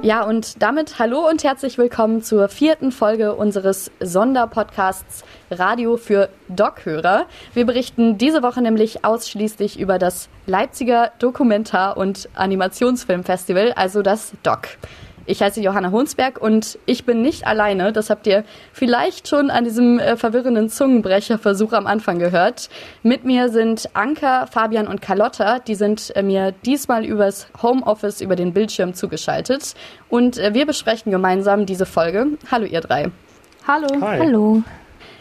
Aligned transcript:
Ja, 0.00 0.24
und 0.24 0.62
damit 0.62 0.98
hallo 0.98 1.28
und 1.28 1.44
herzlich 1.44 1.76
willkommen 1.76 2.22
zur 2.22 2.48
vierten 2.48 2.90
Folge 2.90 3.34
unseres 3.34 3.90
Sonderpodcasts 4.00 5.24
Radio 5.50 5.98
für 5.98 6.30
Doc-Hörer. 6.48 7.26
Wir 7.52 7.66
berichten 7.66 8.16
diese 8.16 8.42
Woche 8.42 8.62
nämlich 8.62 9.04
ausschließlich 9.04 9.78
über 9.78 9.98
das 9.98 10.30
Leipziger 10.46 11.12
Dokumentar- 11.18 11.98
und 11.98 12.30
Animationsfilmfestival, 12.32 13.74
also 13.74 14.00
das 14.00 14.32
Doc. 14.42 14.68
Ich 15.28 15.42
heiße 15.42 15.60
Johanna 15.60 15.92
Honsberg 15.92 16.40
und 16.40 16.78
ich 16.86 17.04
bin 17.04 17.20
nicht 17.20 17.46
alleine. 17.46 17.92
Das 17.92 18.08
habt 18.08 18.26
ihr 18.26 18.44
vielleicht 18.72 19.28
schon 19.28 19.50
an 19.50 19.64
diesem 19.64 19.98
äh, 19.98 20.16
verwirrenden 20.16 20.70
Zungenbrecherversuch 20.70 21.74
am 21.74 21.86
Anfang 21.86 22.18
gehört. 22.18 22.70
Mit 23.02 23.24
mir 23.24 23.50
sind 23.50 23.90
Anka, 23.92 24.46
Fabian 24.46 24.88
und 24.88 25.02
Carlotta. 25.02 25.58
Die 25.58 25.74
sind 25.74 26.16
äh, 26.16 26.22
mir 26.22 26.52
diesmal 26.64 27.04
übers 27.04 27.48
Homeoffice 27.62 28.22
über 28.22 28.36
den 28.36 28.54
Bildschirm 28.54 28.94
zugeschaltet. 28.94 29.74
Und 30.08 30.38
äh, 30.38 30.54
wir 30.54 30.64
besprechen 30.64 31.12
gemeinsam 31.12 31.66
diese 31.66 31.84
Folge. 31.84 32.28
Hallo 32.50 32.64
ihr 32.64 32.80
drei. 32.80 33.10
Hi. 34.00 34.18
Hallo. 34.20 34.62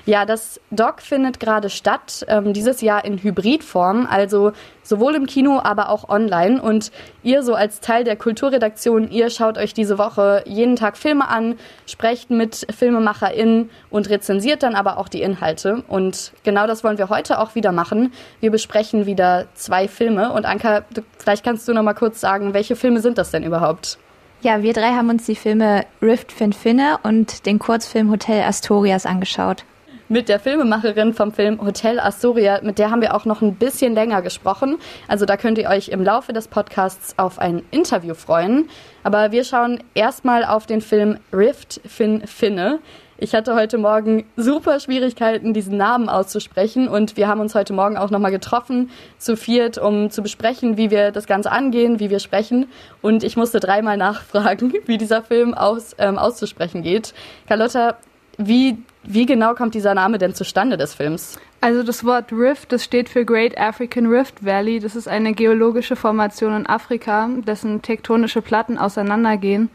Ja, 0.07 0.25
das 0.25 0.61
Doc 0.71 1.01
findet 1.01 1.37
gerade 1.37 1.69
statt, 1.69 2.25
ähm, 2.29 2.53
dieses 2.53 2.79
Jahr 2.79 3.03
in 3.03 3.21
Hybridform, 3.21 4.07
also 4.09 4.53
sowohl 4.81 5.15
im 5.15 5.25
Kino, 5.25 5.59
aber 5.61 5.89
auch 5.89 6.07
online. 6.07 6.61
Und 6.61 6.93
ihr 7.23 7.43
so 7.43 7.55
als 7.55 7.81
Teil 7.81 8.05
der 8.05 8.15
Kulturredaktion, 8.15 9.11
ihr 9.11 9.29
schaut 9.29 9.57
euch 9.57 9.73
diese 9.73 9.97
Woche 9.97 10.43
jeden 10.45 10.77
Tag 10.77 10.95
Filme 10.95 11.27
an, 11.27 11.55
sprecht 11.85 12.29
mit 12.29 12.67
FilmemacherInnen 12.73 13.69
und 13.89 14.09
rezensiert 14.09 14.63
dann 14.63 14.75
aber 14.75 14.97
auch 14.97 15.09
die 15.09 15.21
Inhalte. 15.21 15.83
Und 15.89 16.31
genau 16.45 16.67
das 16.67 16.85
wollen 16.85 16.97
wir 16.97 17.09
heute 17.09 17.37
auch 17.37 17.55
wieder 17.55 17.73
machen. 17.73 18.13
Wir 18.39 18.49
besprechen 18.49 19.07
wieder 19.07 19.47
zwei 19.55 19.89
Filme. 19.89 20.31
Und 20.31 20.45
Anka, 20.45 20.85
du, 20.93 21.01
vielleicht 21.17 21.43
kannst 21.43 21.67
du 21.67 21.73
noch 21.73 21.83
mal 21.83 21.93
kurz 21.95 22.21
sagen, 22.21 22.53
welche 22.53 22.77
Filme 22.77 23.01
sind 23.01 23.17
das 23.17 23.31
denn 23.31 23.43
überhaupt? 23.43 23.97
Ja, 24.39 24.63
wir 24.63 24.71
drei 24.71 24.93
haben 24.93 25.09
uns 25.09 25.25
die 25.25 25.35
Filme 25.35 25.83
Rift 26.01 26.31
Fin 26.31 26.53
Finne 26.53 26.97
und 27.03 27.45
den 27.45 27.59
Kurzfilm 27.59 28.09
Hotel 28.09 28.43
Astorias 28.43 29.05
angeschaut. 29.05 29.65
Mit 30.09 30.29
der 30.29 30.39
Filmemacherin 30.39 31.13
vom 31.13 31.31
Film 31.31 31.59
Hotel 31.61 31.99
Astoria. 31.99 32.59
Mit 32.63 32.79
der 32.79 32.91
haben 32.91 33.01
wir 33.01 33.15
auch 33.15 33.25
noch 33.25 33.41
ein 33.41 33.55
bisschen 33.55 33.93
länger 33.93 34.21
gesprochen. 34.21 34.77
Also 35.07 35.25
da 35.25 35.37
könnt 35.37 35.57
ihr 35.57 35.69
euch 35.69 35.89
im 35.89 36.03
Laufe 36.03 36.33
des 36.33 36.47
Podcasts 36.47 37.17
auf 37.17 37.39
ein 37.39 37.63
Interview 37.71 38.13
freuen. 38.13 38.69
Aber 39.03 39.31
wir 39.31 39.43
schauen 39.43 39.83
erstmal 39.93 40.45
auf 40.45 40.65
den 40.65 40.81
Film 40.81 41.17
Rift 41.33 41.81
Fin 41.85 42.25
Finne. 42.25 42.79
Ich 43.19 43.33
hatte 43.33 43.55
heute 43.55 43.79
Morgen 43.79 44.25
super 44.35 44.79
Schwierigkeiten, 44.79 45.51
diesen 45.51 45.75
Namen 45.75 46.07
auszusprechen 46.07 46.87
und 46.87 47.17
wir 47.17 47.27
haben 47.27 47.41
uns 47.41 47.55
heute 47.55 47.73
Morgen 47.73 47.97
auch 47.97 48.11
nochmal 48.11 48.29
getroffen, 48.29 48.91
zu 49.17 49.35
viert, 49.35 49.79
um 49.79 50.11
zu 50.11 50.21
besprechen, 50.21 50.77
wie 50.77 50.91
wir 50.91 51.11
das 51.11 51.25
Ganze 51.25 51.51
angehen, 51.51 51.99
wie 51.99 52.11
wir 52.11 52.19
sprechen. 52.19 52.67
Und 53.01 53.23
ich 53.23 53.35
musste 53.35 53.59
dreimal 53.59 53.97
nachfragen, 53.97 54.71
wie 54.85 54.99
dieser 54.99 55.23
Film 55.23 55.55
aus, 55.55 55.95
ähm, 55.97 56.19
auszusprechen 56.19 56.83
geht. 56.83 57.15
Carlotta, 57.47 57.97
wie, 58.37 58.77
wie 59.07 59.25
genau 59.25 59.53
kommt 59.53 59.73
dieser 59.73 59.93
Name 59.93 60.17
denn 60.17 60.35
zustande 60.35 60.75
des 60.75 60.93
Films? 60.93 61.39
Also 61.61 61.81
das 61.81 62.03
Wort 62.03 62.31
Rift, 62.33 62.71
das 62.71 62.83
steht 62.83 63.07
für 63.07 63.23
Great 63.23 63.57
African 63.57 64.07
Rift 64.07 64.45
Valley. 64.45 64.79
Das 64.79 64.95
ist 64.95 65.07
eine 65.07 65.33
geologische 65.33 65.95
Formation 65.95 66.53
in 66.53 66.67
Afrika, 66.67 67.29
dessen 67.47 67.81
tektonische 67.81 68.41
Platten 68.41 68.77
auseinandergehen. 68.77 69.69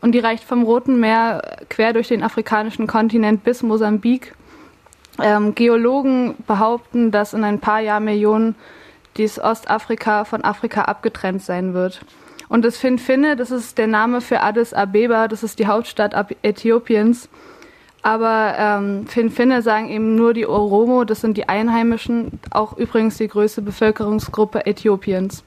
Und 0.00 0.12
die 0.12 0.20
reicht 0.20 0.42
vom 0.42 0.62
Roten 0.62 0.98
Meer 1.00 1.42
quer 1.68 1.92
durch 1.92 2.08
den 2.08 2.22
afrikanischen 2.22 2.86
Kontinent 2.86 3.44
bis 3.44 3.62
Mosambik. 3.62 4.34
Ähm, 5.20 5.54
Geologen 5.54 6.34
behaupten, 6.46 7.10
dass 7.10 7.34
in 7.34 7.44
ein 7.44 7.60
paar 7.60 7.80
Jahrmillionen 7.80 8.54
dies 9.18 9.38
Ostafrika 9.38 10.24
von 10.24 10.44
Afrika 10.44 10.82
abgetrennt 10.82 11.42
sein 11.42 11.74
wird. 11.74 12.00
Und 12.48 12.64
das 12.64 12.78
Fin 12.78 12.98
Finne, 12.98 13.36
das 13.36 13.50
ist 13.50 13.76
der 13.76 13.88
Name 13.88 14.22
für 14.22 14.40
Addis 14.40 14.72
Abeba, 14.72 15.28
das 15.28 15.42
ist 15.42 15.58
die 15.58 15.66
Hauptstadt 15.66 16.14
Äthiopiens. 16.42 17.28
Aber 18.02 18.54
ähm, 18.58 19.06
Fin 19.06 19.30
Finne 19.30 19.60
sagen 19.60 19.88
eben 19.90 20.14
nur 20.14 20.32
die 20.32 20.46
Oromo, 20.46 21.04
das 21.04 21.20
sind 21.20 21.36
die 21.36 21.48
Einheimischen, 21.48 22.38
auch 22.50 22.76
übrigens 22.76 23.18
die 23.18 23.28
größte 23.28 23.60
Bevölkerungsgruppe 23.60 24.66
Äthiopiens. 24.66 25.42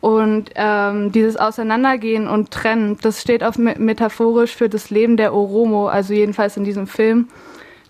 Und 0.00 0.50
ähm, 0.54 1.12
dieses 1.12 1.36
Auseinandergehen 1.36 2.28
und 2.28 2.50
Trennen, 2.50 2.98
das 3.02 3.20
steht 3.20 3.42
auch 3.42 3.56
me- 3.56 3.76
metaphorisch 3.78 4.54
für 4.54 4.68
das 4.68 4.90
Leben 4.90 5.16
der 5.16 5.34
Oromo, 5.34 5.88
also 5.88 6.14
jedenfalls 6.14 6.56
in 6.56 6.64
diesem 6.64 6.86
Film, 6.86 7.28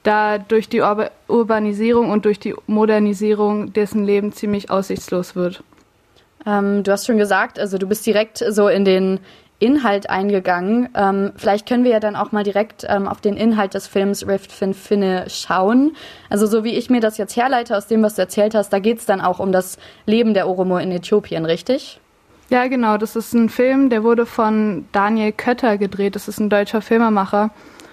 da 0.04 0.38
durch 0.38 0.68
die 0.68 0.80
Ur 0.80 1.10
Urbanisierung 1.26 2.10
und 2.10 2.24
durch 2.24 2.38
die 2.38 2.54
Modernisierung 2.66 3.72
dessen 3.72 4.04
Leben 4.04 4.32
ziemlich 4.32 4.70
aussichtslos 4.70 5.34
wird. 5.36 5.62
Ähm, 6.46 6.82
du 6.82 6.92
hast 6.92 7.04
schon 7.06 7.18
gesagt, 7.18 7.58
also 7.58 7.76
du 7.76 7.86
bist 7.86 8.06
direkt 8.06 8.38
so 8.48 8.68
in 8.68 8.84
den 8.84 9.20
Inhalt 9.60 10.08
eingegangen. 10.08 10.88
Ähm, 10.94 11.32
vielleicht 11.36 11.68
können 11.68 11.84
wir 11.84 11.90
ja 11.90 12.00
dann 12.00 12.14
auch 12.16 12.30
mal 12.30 12.44
direkt 12.44 12.86
ähm, 12.88 13.08
auf 13.08 13.20
den 13.20 13.36
Inhalt 13.36 13.74
des 13.74 13.86
Films 13.86 14.26
Rift 14.26 14.52
Fin 14.52 14.72
Finne 14.72 15.24
schauen. 15.28 15.96
Also 16.30 16.46
so 16.46 16.62
wie 16.62 16.76
ich 16.76 16.90
mir 16.90 17.00
das 17.00 17.18
jetzt 17.18 17.36
herleite 17.36 17.76
aus 17.76 17.88
dem, 17.88 18.02
was 18.02 18.14
du 18.14 18.22
erzählt 18.22 18.54
hast, 18.54 18.72
da 18.72 18.78
geht 18.78 18.98
es 18.98 19.06
dann 19.06 19.20
auch 19.20 19.40
um 19.40 19.50
das 19.50 19.78
Leben 20.06 20.32
der 20.32 20.48
Oromo 20.48 20.78
in 20.78 20.92
Äthiopien, 20.92 21.44
richtig? 21.44 22.00
Ja, 22.50 22.66
genau. 22.68 22.96
Das 22.96 23.16
ist 23.16 23.34
ein 23.34 23.48
Film, 23.48 23.90
der 23.90 24.04
wurde 24.04 24.26
von 24.26 24.86
Daniel 24.92 25.32
Kötter 25.32 25.76
gedreht. 25.76 26.14
Das 26.14 26.28
ist 26.28 26.38
ein 26.38 26.48
deutscher 26.48 26.80
Filmemacher. 26.80 27.50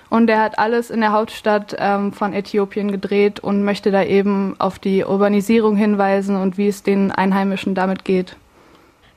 Und 0.10 0.28
der 0.28 0.42
hat 0.42 0.60
alles 0.60 0.92
in 0.92 1.02
der 1.02 1.12
Hauptstadt 1.12 1.76
ähm, 1.80 2.14
von 2.14 2.32
Äthiopien 2.34 2.92
gedreht 2.92 3.40
und 3.40 3.64
möchte 3.64 3.92
da 3.92 4.04
eben 4.04 4.56
auf 4.60 4.78
die 4.78 5.04
Urbanisierung 5.04 5.76
hinweisen 5.76 6.36
und 6.36 6.58
wie 6.58 6.68
es 6.68 6.84
den 6.84 7.12
Einheimischen 7.12 7.76
damit 7.76 8.06
geht. 8.06 8.38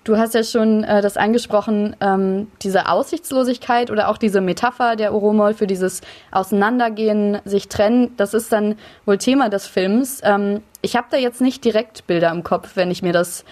Du 0.08 0.16
hast 0.16 0.32
ja 0.32 0.42
schon 0.42 0.84
äh, 0.84 1.02
das 1.02 1.18
angesprochen, 1.18 1.94
ähm, 2.00 2.46
diese 2.62 2.88
Aussichtslosigkeit 2.88 3.90
oder 3.90 4.08
auch 4.08 4.16
diese 4.16 4.40
Metapher 4.40 4.96
der 4.96 5.12
Oromol 5.12 5.52
für 5.52 5.66
dieses 5.66 6.00
Auseinandergehen, 6.30 7.42
sich 7.44 7.68
trennen, 7.68 8.14
das 8.16 8.32
ist 8.32 8.50
dann 8.50 8.76
wohl 9.04 9.18
Thema 9.18 9.50
des 9.50 9.66
Films. 9.66 10.22
Ähm, 10.24 10.62
ich 10.80 10.96
habe 10.96 11.08
da 11.10 11.18
jetzt 11.18 11.42
nicht 11.42 11.62
direkt 11.62 12.06
Bilder 12.06 12.30
im 12.30 12.42
Kopf, 12.42 12.70
wenn 12.74 12.90
ich 12.90 13.02
mir 13.02 13.12
das 13.12 13.44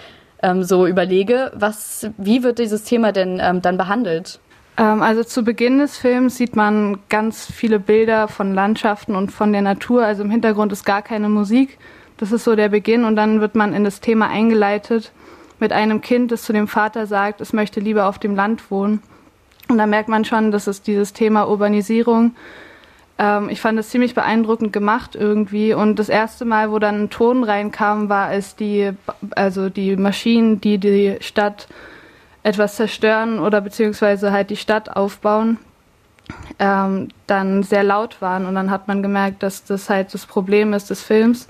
ähm, 0.43 0.63
so 0.63 0.87
überlege. 0.87 1.53
Was, 1.55 2.09
wie 2.17 2.43
wird 2.43 2.59
dieses 2.59 2.85
Thema 2.85 3.13
denn 3.13 3.39
ähm, 3.39 3.61
dann 3.61 3.77
behandelt? 3.77 4.41
Ähm, 4.79 5.03
also 5.03 5.25
zu 5.25 5.45
Beginn 5.45 5.79
des 5.81 5.99
Films 5.99 6.39
sieht 6.39 6.57
man 6.57 7.01
ganz 7.11 7.53
viele 7.53 7.79
Bilder 7.79 8.29
von 8.29 8.55
Landschaften 8.55 9.15
und 9.15 9.31
von 9.31 9.53
der 9.53 9.61
Natur. 9.61 10.07
Also 10.07 10.23
im 10.23 10.31
Hintergrund 10.31 10.73
ist 10.73 10.87
gar 10.87 11.03
keine 11.03 11.29
Musik. 11.29 11.77
Das 12.17 12.33
ist 12.33 12.45
so 12.45 12.57
der 12.57 12.71
Beginn 12.71 13.05
und 13.05 13.15
dann 13.15 13.43
wird 13.43 13.57
man 13.57 13.75
in 13.75 13.85
das 13.85 14.01
Thema 14.01 14.29
eingeleitet 14.29 15.13
mit 15.59 15.73
einem 15.73 16.01
Kind, 16.01 16.33
das 16.33 16.43
zu 16.43 16.53
dem 16.53 16.69
Vater 16.69 17.07
sagt, 17.07 17.41
es 17.41 17.53
möchte 17.53 17.81
lieber 17.81 18.07
auf 18.07 18.19
dem 18.19 18.35
Land 18.35 18.71
wohnen. 18.71 19.03
Und 19.69 19.79
da 19.79 19.87
merkt 19.87 20.09
man 20.09 20.25
schon, 20.25 20.51
dass 20.51 20.67
es 20.67 20.83
dieses 20.83 21.13
Thema 21.13 21.49
Urbanisierung, 21.49 22.35
ähm, 23.19 23.49
ich 23.49 23.61
fand 23.61 23.79
es 23.79 23.89
ziemlich 23.89 24.15
beeindruckend 24.15 24.73
gemacht 24.73 25.15
irgendwie. 25.15 25.75
Und 25.75 25.99
das 25.99 26.09
erste 26.09 26.45
Mal, 26.45 26.71
wo 26.71 26.79
dann 26.79 27.05
ein 27.05 27.11
Ton 27.11 27.45
reinkam, 27.45 28.09
war 28.09 28.33
es 28.33 28.57
die, 28.57 28.93
also 29.35 29.71
die 29.71 29.97
Maschinen, 29.97 30.61
die 30.61 30.79
die 30.79 31.17
Stadt 31.21 31.69
etwas 32.43 32.77
zerstören 32.77 33.39
oder 33.39 33.61
beziehungsweise 33.61 34.33
halt 34.33 34.51
die 34.51 34.57
Stadt 34.57 34.95
aufbauen, 34.95 35.59
ähm, 36.59 37.09
dann 37.27 37.63
sehr 37.63 37.83
laut 37.83 38.21
waren. 38.21 38.47
Und 38.47 38.55
dann 38.55 38.71
hat 38.71 38.87
man 38.87 39.03
gemerkt, 39.03 39.43
dass 39.43 39.65
das 39.65 39.91
halt 39.91 40.13
das 40.15 40.27
Problem 40.27 40.73
ist 40.73 40.91
des 40.91 41.03
Films. 41.03 41.49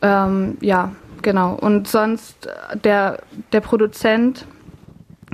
Ähm, 0.00 0.56
ja, 0.60 0.92
genau. 1.22 1.54
Und 1.54 1.88
sonst 1.88 2.46
äh, 2.46 2.76
der, 2.76 3.18
der 3.52 3.60
Produzent, 3.60 4.46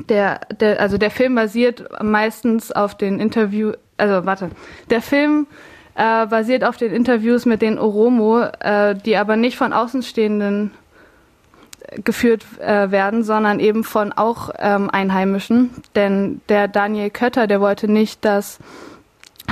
der, 0.09 0.41
der, 0.61 0.81
also 0.81 0.99
der 0.99 1.11
Film 1.11 1.35
basiert 1.35 1.85
meistens 2.03 2.73
auf 2.73 2.97
den 2.97 3.21
Interview, 3.21 3.73
also 3.97 4.27
warte, 4.27 4.51
der 4.91 5.01
Film 5.01 5.47
äh, 5.95 6.27
basiert 6.27 6.65
auf 6.65 6.77
den 6.77 6.93
Interviews 6.93 7.47
mit 7.47 7.63
den 7.63 7.79
Oromo, 7.79 8.41
äh, 8.41 8.95
die 8.95 9.17
aber 9.17 9.37
nicht 9.37 9.57
von 9.57 9.73
Außenstehenden 9.73 10.73
geführt 12.03 12.45
äh, 12.61 12.91
werden, 12.91 13.23
sondern 13.23 13.61
eben 13.61 13.85
von 13.85 14.13
auch 14.13 14.51
ähm, 14.59 14.91
Einheimischen. 14.91 15.71
Denn 15.95 16.41
der 16.49 16.67
Daniel 16.67 17.11
Kötter, 17.11 17.47
der 17.47 17.61
wollte 17.61 17.91
nicht, 17.91 18.25
dass 18.25 18.59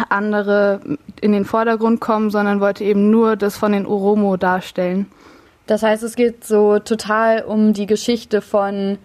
andere 0.09 0.81
in 1.21 1.33
den 1.33 1.45
Vordergrund 1.45 2.01
kommen, 2.01 2.31
sondern 2.31 2.61
wollte 2.61 2.85
eben 2.85 3.11
nur 3.11 3.37
das 3.37 3.57
von 3.57 3.73
den 3.73 3.87
Oromo 3.87 4.37
darstellen. 4.37 5.07
Das 5.67 5.83
heißt, 5.83 6.03
es 6.03 6.17
geht 6.17 6.45
so 6.45 6.79
total 6.79 7.43
um 7.45 7.73
die 7.73 7.87
Geschichte 7.87 8.41
von, 8.41 8.99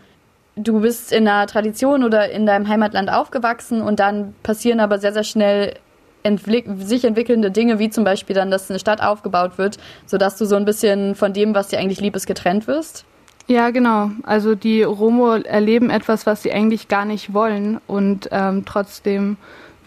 du 0.55 0.81
bist 0.81 1.11
in 1.11 1.27
einer 1.27 1.47
Tradition 1.47 2.03
oder 2.03 2.29
in 2.31 2.45
deinem 2.45 2.67
Heimatland 2.67 3.09
aufgewachsen 3.09 3.81
und 3.81 3.99
dann 3.99 4.33
passieren 4.43 4.79
aber 4.79 4.99
sehr, 4.99 5.13
sehr 5.13 5.23
schnell 5.23 5.75
sich 6.79 7.05
entwickelnde 7.05 7.51
Dinge, 7.51 7.79
wie 7.79 7.89
zum 7.89 8.03
Beispiel 8.03 8.35
dann, 8.35 8.51
dass 8.51 8.69
eine 8.69 8.79
Stadt 8.79 9.01
aufgebaut 9.01 9.57
wird, 9.57 9.77
sodass 10.05 10.35
du 10.35 10.45
so 10.45 10.55
ein 10.57 10.65
bisschen 10.65 11.15
von 11.15 11.31
dem, 11.31 11.55
was 11.55 11.69
dir 11.69 11.79
eigentlich 11.79 12.01
lieb 12.01 12.17
ist, 12.17 12.27
getrennt 12.27 12.67
wirst. 12.67 13.05
Ja, 13.47 13.69
genau. 13.69 14.11
Also 14.23 14.53
die 14.53 14.85
Oromo 14.85 15.35
erleben 15.35 15.89
etwas, 15.89 16.25
was 16.25 16.43
sie 16.43 16.51
eigentlich 16.51 16.89
gar 16.89 17.05
nicht 17.05 17.33
wollen 17.33 17.79
und 17.87 18.27
ähm, 18.31 18.65
trotzdem 18.65 19.37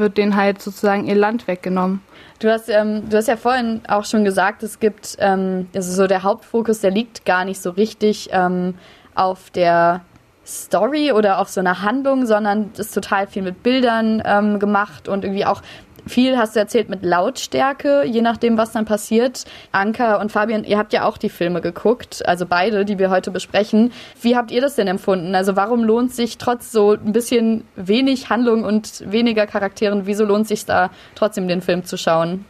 wird 0.00 0.19
denen 0.19 0.35
halt 0.35 0.61
sozusagen 0.61 1.06
ihr 1.06 1.14
Land 1.14 1.47
weggenommen. 1.47 2.02
Du 2.41 2.50
hast, 2.50 2.69
ähm, 2.69 3.08
du 3.08 3.17
hast 3.17 3.29
ja 3.29 3.37
vorhin 3.37 3.82
auch 3.87 4.05
schon 4.05 4.25
gesagt, 4.25 4.62
es 4.62 4.81
gibt, 4.81 5.17
ähm, 5.20 5.69
also 5.75 5.93
so 5.93 6.06
der 6.06 6.23
Hauptfokus, 6.23 6.81
der 6.81 6.91
liegt 6.91 7.25
gar 7.25 7.44
nicht 7.44 7.61
so 7.61 7.70
richtig 7.70 8.31
ähm, 8.32 8.75
auf 9.14 9.50
der 9.50 10.00
Story 10.47 11.12
oder 11.12 11.38
auf 11.38 11.49
so 11.49 11.61
einer 11.61 11.82
Handlung, 11.82 12.26
sondern 12.26 12.70
ist 12.76 12.93
total 12.93 13.26
viel 13.26 13.43
mit 13.43 13.62
Bildern 13.62 14.23
ähm, 14.25 14.58
gemacht 14.58 15.06
und 15.06 15.25
irgendwie 15.25 15.44
auch 15.44 15.62
viel 16.06 16.37
hast 16.37 16.56
du 16.56 16.61
erzählt 16.61 16.88
mit 16.88 17.02
Lautstärke, 17.02 18.05
je 18.05 18.23
nachdem, 18.23 18.58
was 18.58 18.73
dann 18.73 18.85
passiert. 18.85 19.44
Anka 19.73 20.20
und 20.20 20.32
Fabian, 20.32 20.64
ihr 20.64 20.79
habt 20.79 20.93
ja 20.93 21.05
auch 21.05 21.19
die 21.19 21.29
Filme 21.29 21.61
geguckt, 21.61 22.26
also 22.26 22.47
beide, 22.47 22.85
die 22.85 22.99
wir 22.99 23.11
heute 23.11 23.31
besprechen. 23.31 23.93
Wie 24.20 24.37
habt 24.37 24.50
ihr 24.50 24.61
das 24.61 24.76
denn 24.76 24.87
empfunden? 24.87 25.35
Also 25.35 25.56
warum 25.56 25.85
lohnt 25.85 26.14
sich 26.14 26.38
trotz 26.38 26.73
so 26.73 26.93
ein 26.93 27.12
bisschen 27.12 27.64
wenig 27.76 28.31
Handlung 28.31 28.64
und 28.64 29.05
weniger 29.11 29.47
Charakteren, 29.47 30.06
wieso 30.06 30.25
lohnt 30.25 30.49
sich 30.49 30.67
da 30.67 30.91
trotzdem 31.14 31.49
den 31.49 31.62
Film 31.62 31.85
zu 31.85 31.97
schauen? 31.97 32.44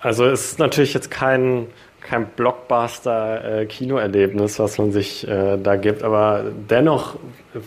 Also 0.00 0.26
es 0.26 0.52
ist 0.52 0.58
natürlich 0.58 0.94
jetzt 0.94 1.10
kein 1.10 1.68
kein 2.04 2.26
Blockbuster-Kinoerlebnis, 2.36 4.58
was 4.58 4.78
man 4.78 4.92
sich 4.92 5.26
äh, 5.26 5.56
da 5.56 5.76
gibt, 5.76 6.02
aber 6.02 6.44
dennoch 6.70 7.16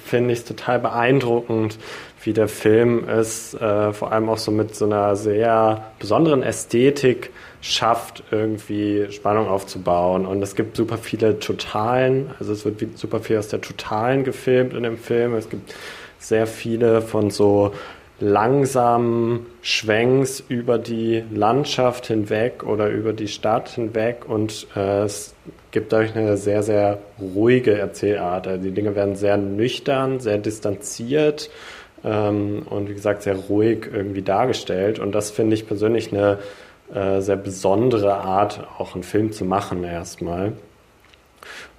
finde 0.06 0.34
ich 0.34 0.40
es 0.40 0.46
total 0.46 0.80
beeindruckend, 0.80 1.80
wie 2.28 2.34
der 2.34 2.50
Film 2.50 3.08
es 3.08 3.54
äh, 3.54 3.94
vor 3.94 4.12
allem 4.12 4.28
auch 4.28 4.38
so 4.38 4.52
mit 4.52 4.76
so 4.76 4.84
einer 4.84 5.16
sehr 5.16 5.86
besonderen 5.98 6.44
Ästhetik 6.44 7.30
schafft, 7.62 8.22
irgendwie 8.32 9.08
Spannung 9.12 9.48
aufzubauen. 9.48 10.26
Und 10.26 10.44
es 10.44 10.54
gibt 10.56 10.76
super 10.76 10.98
viele 10.98 11.40
Totalen, 11.40 12.32
also 12.38 12.52
es 12.52 12.66
wird 12.66 12.98
super 12.98 13.22
viel 13.22 13.38
aus 13.38 13.48
der 13.48 13.62
Totalen 13.62 14.26
gefilmt 14.26 14.74
in 14.74 14.84
dem 14.84 14.98
Film. 14.98 15.36
Es 15.36 15.50
gibt 15.50 15.74
sehr 16.20 16.48
viele 16.48 17.02
von 17.02 17.32
so 17.32 17.72
langsamen 18.20 19.46
Schwenks 19.62 20.44
über 20.50 20.80
die 20.80 21.24
Landschaft 21.34 22.08
hinweg 22.08 22.64
oder 22.64 22.90
über 22.90 23.14
die 23.14 23.30
Stadt 23.30 23.70
hinweg 23.70 24.28
und 24.28 24.68
äh, 24.76 25.04
es 25.04 25.34
gibt 25.72 25.94
dadurch 25.94 26.14
eine 26.14 26.36
sehr, 26.36 26.62
sehr 26.62 27.00
ruhige 27.22 27.78
Erzählart. 27.78 28.48
Also 28.48 28.64
die 28.64 28.72
Dinge 28.72 28.96
werden 28.96 29.16
sehr 29.16 29.38
nüchtern, 29.38 30.20
sehr 30.20 30.40
distanziert 30.40 31.50
ähm, 32.04 32.64
und 32.70 32.90
wie 32.90 32.94
gesagt 32.94 33.24
sehr 33.24 33.36
ruhig 33.36 33.88
irgendwie 33.92 34.22
dargestellt. 34.22 35.00
Und 35.00 35.14
das 35.14 35.32
finde 35.32 35.56
ich 35.56 35.68
persönlich 35.68 36.12
eine 36.14 36.40
äh, 36.94 37.22
sehr 37.22 37.36
besondere 37.36 38.16
Art, 38.16 38.66
auch 38.78 38.94
einen 38.94 39.04
Film 39.04 39.32
zu 39.32 39.46
machen 39.46 39.84
erstmal. 39.84 40.54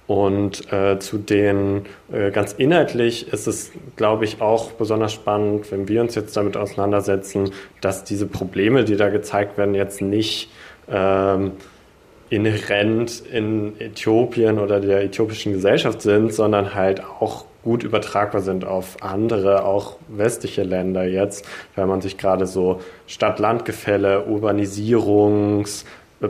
Und 0.09 0.73
äh, 0.73 0.97
zu 0.97 1.19
den 1.19 1.85
äh, 2.11 2.31
ganz 2.31 2.53
inhaltlich 2.53 3.31
ist 3.31 3.45
es, 3.45 3.71
glaube 3.95 4.25
ich, 4.25 4.41
auch 4.41 4.71
besonders 4.71 5.13
spannend, 5.13 5.71
wenn 5.71 5.87
wir 5.87 6.01
uns 6.01 6.15
jetzt 6.15 6.35
damit 6.35 6.57
auseinandersetzen, 6.57 7.51
dass 7.79 8.05
diese 8.05 8.25
Probleme, 8.25 8.85
die 8.85 8.95
da 8.95 9.09
gezeigt 9.09 9.59
werden, 9.59 9.75
jetzt 9.75 10.01
nicht 10.01 10.49
ähm, 10.91 11.51
inhärent 12.31 13.21
in 13.31 13.79
Äthiopien 13.79 14.57
oder 14.57 14.79
der 14.79 15.03
äthiopischen 15.03 15.53
Gesellschaft 15.53 16.01
sind, 16.01 16.33
sondern 16.33 16.73
halt 16.73 17.03
auch 17.03 17.45
gut 17.63 17.83
übertragbar 17.83 18.41
sind 18.41 18.65
auf 18.65 18.97
andere, 19.01 19.65
auch 19.65 19.97
westliche 20.07 20.63
Länder 20.63 21.03
jetzt, 21.03 21.45
wenn 21.75 21.87
man 21.87 22.01
sich 22.01 22.17
gerade 22.17 22.47
so 22.47 22.81
Stadt-Land-Gefälle, 23.07 24.25
Urbanisierungs, 24.25 25.85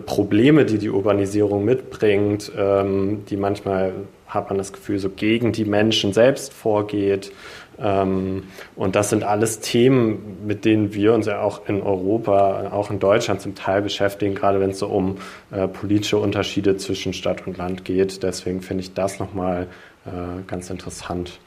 Probleme, 0.05 0.65
die 0.65 0.77
die 0.77 0.89
Urbanisierung 0.89 1.65
mitbringt, 1.65 2.51
ähm, 2.55 3.23
die 3.29 3.37
manchmal 3.37 3.93
hat 4.27 4.49
man 4.49 4.59
das 4.59 4.71
Gefühl, 4.71 4.99
so 4.99 5.09
gegen 5.09 5.51
die 5.51 5.65
Menschen 5.65 6.13
selbst 6.13 6.53
vorgeht. 6.53 7.31
Ähm, 7.79 8.43
und 8.75 8.95
das 8.95 9.09
sind 9.09 9.23
alles 9.23 9.61
Themen, 9.61 10.37
mit 10.45 10.65
denen 10.65 10.93
wir 10.93 11.13
uns 11.13 11.25
ja 11.25 11.41
auch 11.41 11.67
in 11.67 11.81
Europa, 11.81 12.69
auch 12.71 12.91
in 12.91 12.99
Deutschland 12.99 13.41
zum 13.41 13.55
Teil 13.55 13.81
beschäftigen, 13.81 14.35
gerade 14.35 14.59
wenn 14.59 14.71
es 14.71 14.79
so 14.79 14.87
um 14.87 15.17
äh, 15.51 15.67
politische 15.67 16.17
Unterschiede 16.17 16.77
zwischen 16.77 17.13
Stadt 17.13 17.47
und 17.47 17.57
Land 17.57 17.85
geht. 17.85 18.21
Deswegen 18.21 18.61
finde 18.61 18.83
ich 18.83 18.93
das 18.93 19.19
nochmal 19.19 19.67
äh, 20.05 20.41
ganz 20.47 20.69
interessant. 20.69 21.39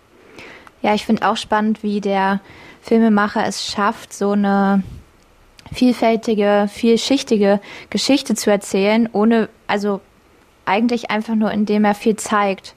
Ja, 0.83 0.95
ich 0.95 1.07
finde 1.07 1.29
auch 1.29 1.37
spannend, 1.37 1.83
wie 1.83 2.01
der 2.01 2.41
Filmemacher 2.83 3.47
es 3.47 3.67
schafft, 3.67 4.13
so 4.13 4.33
eine 4.33 4.83
vielfältige, 5.73 6.69
vielschichtige 6.71 7.61
Geschichte 7.91 8.35
zu 8.35 8.51
erzählen, 8.51 9.09
ohne, 9.13 9.49
also 9.67 10.01
eigentlich 10.65 11.11
einfach 11.11 11.35
nur, 11.35 11.51
indem 11.53 11.85
er 11.85 11.95
viel 11.95 12.17
zeigt. 12.17 12.75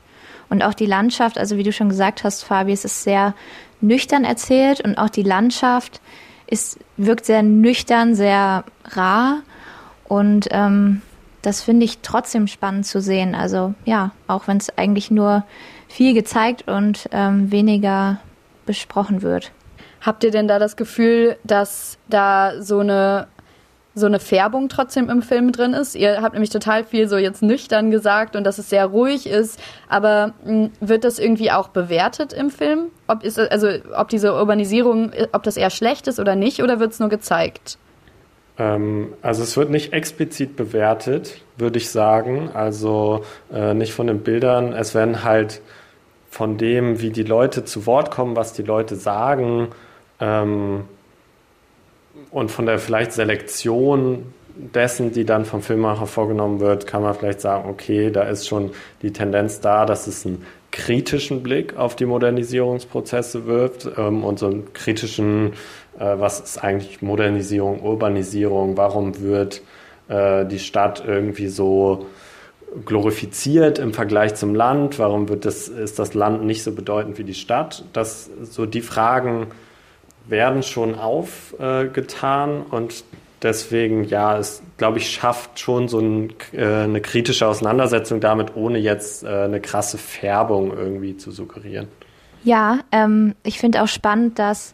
Und 0.49 0.63
auch 0.63 0.73
die 0.73 0.85
Landschaft, 0.85 1.37
also 1.37 1.57
wie 1.57 1.63
du 1.63 1.73
schon 1.73 1.89
gesagt 1.89 2.23
hast, 2.23 2.43
Fabi, 2.43 2.71
es 2.71 2.85
ist 2.85 3.03
sehr 3.03 3.33
nüchtern 3.81 4.23
erzählt 4.23 4.81
und 4.81 4.97
auch 4.97 5.09
die 5.09 5.23
Landschaft 5.23 6.01
ist, 6.47 6.79
wirkt 6.97 7.25
sehr 7.25 7.43
nüchtern, 7.43 8.15
sehr 8.15 8.63
rar. 8.85 9.41
Und 10.07 10.47
ähm, 10.51 11.01
das 11.45 11.61
finde 11.61 11.85
ich 11.85 11.99
trotzdem 11.99 12.47
spannend 12.47 12.85
zu 12.87 12.99
sehen. 12.99 13.35
Also 13.35 13.75
ja, 13.85 14.11
auch 14.27 14.47
wenn 14.47 14.57
es 14.57 14.75
eigentlich 14.77 15.11
nur 15.11 15.43
viel 15.87 16.13
gezeigt 16.13 16.67
und 16.67 17.07
ähm, 17.11 17.51
weniger 17.51 18.19
besprochen 18.65 19.21
wird. 19.21 19.51
Habt 20.01 20.23
ihr 20.23 20.31
denn 20.31 20.47
da 20.47 20.57
das 20.57 20.75
Gefühl, 20.75 21.37
dass 21.43 21.97
da 22.07 22.61
so 22.61 22.79
eine 22.79 23.27
so 23.97 24.07
eine 24.07 24.19
Färbung 24.19 24.67
trotzdem 24.67 25.09
im 25.09 25.21
Film 25.21 25.53
drin 25.53 25.71
ist. 25.71 25.95
Ihr 25.95 26.21
habt 26.21 26.33
nämlich 26.33 26.49
total 26.49 26.83
viel 26.83 27.07
so 27.07 27.15
jetzt 27.15 27.41
nüchtern 27.41 27.91
gesagt 27.91 28.35
und 28.35 28.43
dass 28.43 28.57
es 28.57 28.69
sehr 28.69 28.87
ruhig 28.87 29.25
ist, 29.25 29.57
aber 29.87 30.33
mh, 30.43 30.51
hm, 30.51 30.71
wird 30.81 31.05
das 31.05 31.17
irgendwie 31.17 31.49
auch 31.49 31.69
bewertet 31.69 32.33
im 32.33 32.49
Film? 32.49 32.87
Ob 33.07 33.23
ist 33.23 33.39
also 33.39 33.69
ob 33.95 34.09
diese 34.09 34.33
Urbanisierung, 34.33 35.11
ob 35.31 35.43
das 35.43 35.55
eher 35.55 35.69
schlecht 35.69 36.07
ist 36.07 36.19
oder 36.19 36.35
nicht 36.35 36.61
oder 36.61 36.81
wird 36.81 36.91
es 36.91 36.99
nur 36.99 37.07
gezeigt? 37.07 37.77
Ähm, 38.57 39.13
also 39.21 39.43
es 39.43 39.57
wird 39.57 39.69
nicht 39.69 39.93
explizit 39.93 40.55
bewertet, 40.55 41.41
würde 41.57 41.77
ich 41.77 41.89
sagen. 41.89 42.49
Also 42.53 43.23
äh, 43.53 43.73
nicht 43.73 43.93
von 43.93 44.07
den 44.07 44.19
Bildern. 44.19 44.73
Es 44.73 44.95
werden 44.95 45.23
halt 45.23 45.61
von 46.29 46.57
dem, 46.57 47.01
wie 47.01 47.11
die 47.11 47.23
Leute 47.23 47.63
zu 47.63 47.85
Wort 47.85 48.11
kommen, 48.11 48.35
was 48.35 48.53
die 48.53 48.63
Leute 48.63 48.95
sagen, 48.95 49.69
ähm, 50.19 50.85
und 52.31 52.51
von 52.51 52.65
der 52.65 52.79
vielleicht 52.79 53.13
Selektion 53.13 54.33
dessen, 54.55 55.11
die 55.11 55.25
dann 55.25 55.45
vom 55.45 55.61
Filmemacher 55.61 56.07
vorgenommen 56.07 56.59
wird, 56.59 56.87
kann 56.87 57.01
man 57.01 57.13
vielleicht 57.13 57.41
sagen, 57.41 57.69
okay, 57.69 58.09
da 58.09 58.23
ist 58.23 58.47
schon 58.47 58.71
die 59.01 59.11
Tendenz 59.11 59.59
da, 59.59 59.85
dass 59.85 60.07
es 60.07 60.25
einen 60.25 60.45
kritischen 60.71 61.43
Blick 61.43 61.77
auf 61.77 61.95
die 61.95 62.05
Modernisierungsprozesse 62.05 63.45
wirft 63.45 63.87
ähm, 63.97 64.23
und 64.23 64.39
so 64.39 64.47
einen 64.47 64.73
kritischen, 64.73 65.53
was 65.97 66.39
ist 66.39 66.63
eigentlich 66.63 67.01
Modernisierung, 67.01 67.81
Urbanisierung, 67.81 68.77
warum 68.77 69.19
wird 69.21 69.61
äh, 70.07 70.45
die 70.45 70.59
Stadt 70.59 71.03
irgendwie 71.05 71.47
so 71.47 72.05
glorifiziert 72.85 73.79
im 73.79 73.93
Vergleich 73.93 74.35
zum 74.35 74.53
Land, 74.53 74.99
warum 74.99 75.29
wird 75.29 75.45
das, 75.45 75.67
ist 75.67 75.97
das 75.97 76.13
Land 76.13 76.43
nicht 76.43 76.63
so 76.63 76.73
bedeutend 76.73 77.17
wie 77.17 77.23
die 77.23 77.33
Stadt, 77.33 77.85
dass 77.93 78.29
so 78.43 78.65
die 78.65 78.81
Fragen 78.81 79.47
werden 80.27 80.63
schon 80.63 80.95
aufgetan 80.95 82.63
und 82.63 83.03
deswegen, 83.41 84.03
ja, 84.05 84.37
es, 84.37 84.61
glaube 84.77 84.97
ich, 84.97 85.09
schafft 85.11 85.59
schon 85.59 85.87
so 85.87 85.99
ein, 85.99 86.33
äh, 86.51 86.65
eine 86.65 86.99
kritische 86.99 87.47
Auseinandersetzung 87.47 88.19
damit, 88.19 88.55
ohne 88.55 88.79
jetzt 88.79 89.23
äh, 89.23 89.27
eine 89.27 89.61
krasse 89.61 89.97
Färbung 89.97 90.75
irgendwie 90.75 91.15
zu 91.15 91.31
suggerieren. 91.31 91.87
Ja, 92.43 92.79
ähm, 92.91 93.35
ich 93.43 93.59
finde 93.59 93.81
auch 93.81 93.87
spannend, 93.87 94.37
dass 94.39 94.71
äh, 94.71 94.73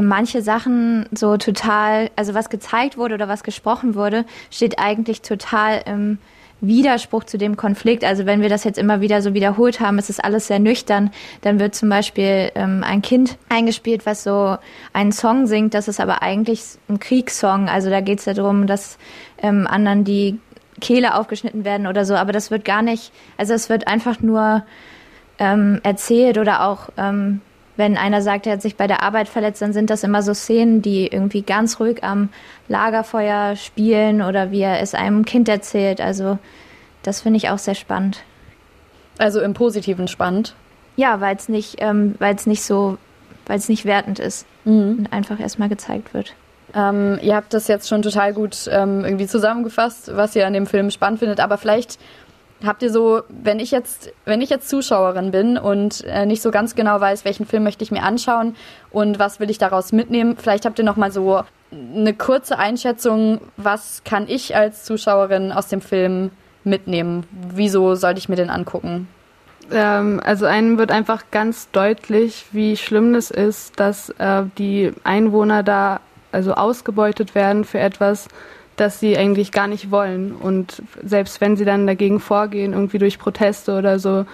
manche 0.00 0.42
Sachen 0.42 1.06
so 1.12 1.36
total, 1.36 2.10
also 2.16 2.34
was 2.34 2.48
gezeigt 2.48 2.96
wurde 2.96 3.14
oder 3.14 3.28
was 3.28 3.44
gesprochen 3.44 3.94
wurde, 3.94 4.24
steht 4.50 4.78
eigentlich 4.78 5.22
total 5.22 5.82
im 5.86 6.18
Widerspruch 6.62 7.24
zu 7.24 7.38
dem 7.38 7.56
Konflikt. 7.56 8.04
Also 8.04 8.24
wenn 8.24 8.40
wir 8.40 8.48
das 8.48 8.64
jetzt 8.64 8.78
immer 8.78 9.00
wieder 9.00 9.20
so 9.20 9.34
wiederholt 9.34 9.80
haben, 9.80 9.98
ist 9.98 10.08
es 10.08 10.20
alles 10.20 10.46
sehr 10.46 10.60
nüchtern. 10.60 11.10
Dann 11.42 11.58
wird 11.58 11.74
zum 11.74 11.88
Beispiel 11.88 12.52
ähm, 12.54 12.84
ein 12.86 13.02
Kind 13.02 13.36
eingespielt, 13.48 14.06
was 14.06 14.22
so 14.22 14.56
einen 14.92 15.12
Song 15.12 15.46
singt. 15.46 15.74
Das 15.74 15.88
ist 15.88 16.00
aber 16.00 16.22
eigentlich 16.22 16.62
ein 16.88 17.00
Kriegssong. 17.00 17.68
Also 17.68 17.90
da 17.90 18.00
geht 18.00 18.20
es 18.20 18.24
darum, 18.24 18.66
dass 18.68 18.96
ähm, 19.38 19.66
anderen 19.66 20.04
die 20.04 20.38
Kehle 20.80 21.16
aufgeschnitten 21.16 21.64
werden 21.64 21.88
oder 21.88 22.04
so. 22.04 22.14
Aber 22.14 22.32
das 22.32 22.50
wird 22.50 22.64
gar 22.64 22.82
nicht, 22.82 23.12
also 23.36 23.54
es 23.54 23.68
wird 23.68 23.88
einfach 23.88 24.20
nur 24.20 24.62
ähm, 25.38 25.80
erzählt 25.82 26.38
oder 26.38 26.64
auch 26.64 26.90
ähm, 26.96 27.40
wenn 27.76 27.96
einer 27.96 28.20
sagt, 28.22 28.46
er 28.46 28.54
hat 28.54 28.62
sich 28.62 28.76
bei 28.76 28.86
der 28.86 29.02
Arbeit 29.02 29.28
verletzt, 29.28 29.62
dann 29.62 29.72
sind 29.72 29.90
das 29.90 30.04
immer 30.04 30.22
so 30.22 30.34
Szenen, 30.34 30.82
die 30.82 31.06
irgendwie 31.06 31.42
ganz 31.42 31.80
ruhig 31.80 32.04
am 32.04 32.28
Lagerfeuer 32.68 33.56
spielen 33.56 34.22
oder 34.22 34.50
wie 34.50 34.60
er 34.60 34.80
es 34.80 34.94
einem 34.94 35.24
Kind 35.24 35.48
erzählt. 35.48 36.00
Also 36.00 36.38
das 37.02 37.22
finde 37.22 37.38
ich 37.38 37.48
auch 37.48 37.58
sehr 37.58 37.74
spannend. 37.74 38.22
Also 39.18 39.40
im 39.40 39.54
Positiven 39.54 40.08
spannend? 40.08 40.54
Ja, 40.96 41.20
weil 41.20 41.36
es 41.36 41.48
nicht, 41.48 41.76
ähm, 41.78 42.14
weil 42.18 42.34
es 42.34 42.46
nicht 42.46 42.62
so, 42.62 42.98
weil 43.46 43.58
es 43.58 43.68
nicht 43.68 43.84
wertend 43.84 44.18
ist 44.18 44.46
mhm. 44.64 44.96
und 44.98 45.12
einfach 45.12 45.40
erstmal 45.40 45.68
gezeigt 45.68 46.12
wird. 46.12 46.34
Ähm, 46.74 47.18
ihr 47.22 47.36
habt 47.36 47.52
das 47.54 47.68
jetzt 47.68 47.88
schon 47.88 48.02
total 48.02 48.32
gut 48.32 48.68
ähm, 48.70 49.04
irgendwie 49.04 49.26
zusammengefasst, 49.26 50.14
was 50.14 50.34
ihr 50.36 50.46
an 50.46 50.52
dem 50.52 50.66
Film 50.66 50.90
spannend 50.90 51.18
findet, 51.18 51.40
aber 51.40 51.58
vielleicht 51.58 51.98
Habt 52.64 52.82
ihr 52.82 52.90
so, 52.90 53.22
wenn 53.28 53.58
ich 53.58 53.70
jetzt, 53.70 54.12
wenn 54.24 54.40
ich 54.40 54.50
jetzt 54.50 54.68
Zuschauerin 54.68 55.30
bin 55.30 55.58
und 55.58 56.04
äh, 56.04 56.26
nicht 56.26 56.42
so 56.42 56.50
ganz 56.50 56.74
genau 56.74 57.00
weiß, 57.00 57.24
welchen 57.24 57.46
Film 57.46 57.64
möchte 57.64 57.82
ich 57.82 57.90
mir 57.90 58.02
anschauen 58.02 58.54
und 58.90 59.18
was 59.18 59.40
will 59.40 59.50
ich 59.50 59.58
daraus 59.58 59.92
mitnehmen, 59.92 60.36
vielleicht 60.36 60.64
habt 60.64 60.78
ihr 60.78 60.84
noch 60.84 60.96
mal 60.96 61.10
so 61.10 61.42
eine 61.72 62.14
kurze 62.14 62.58
Einschätzung, 62.58 63.40
was 63.56 64.02
kann 64.04 64.28
ich 64.28 64.54
als 64.54 64.84
Zuschauerin 64.84 65.52
aus 65.52 65.68
dem 65.68 65.80
Film 65.80 66.30
mitnehmen? 66.64 67.26
Wieso 67.30 67.94
sollte 67.94 68.18
ich 68.18 68.28
mir 68.28 68.36
den 68.36 68.50
angucken? 68.50 69.08
Ähm, 69.70 70.20
also 70.24 70.46
einem 70.46 70.78
wird 70.78 70.90
einfach 70.90 71.24
ganz 71.30 71.70
deutlich, 71.70 72.46
wie 72.52 72.76
schlimm 72.76 73.14
es 73.14 73.30
ist, 73.30 73.80
dass 73.80 74.10
äh, 74.18 74.44
die 74.58 74.92
Einwohner 75.04 75.62
da 75.62 76.00
also 76.30 76.54
ausgebeutet 76.54 77.34
werden 77.34 77.64
für 77.64 77.78
etwas, 77.78 78.28
das 78.76 79.00
sie 79.00 79.16
eigentlich 79.16 79.52
gar 79.52 79.66
nicht 79.66 79.90
wollen. 79.90 80.32
Und 80.32 80.82
selbst 81.02 81.40
wenn 81.40 81.56
sie 81.56 81.64
dann 81.64 81.86
dagegen 81.86 82.20
vorgehen, 82.20 82.72
irgendwie 82.72 82.98
durch 82.98 83.18
Proteste 83.18 83.76
oder 83.76 83.98
so, 83.98 84.24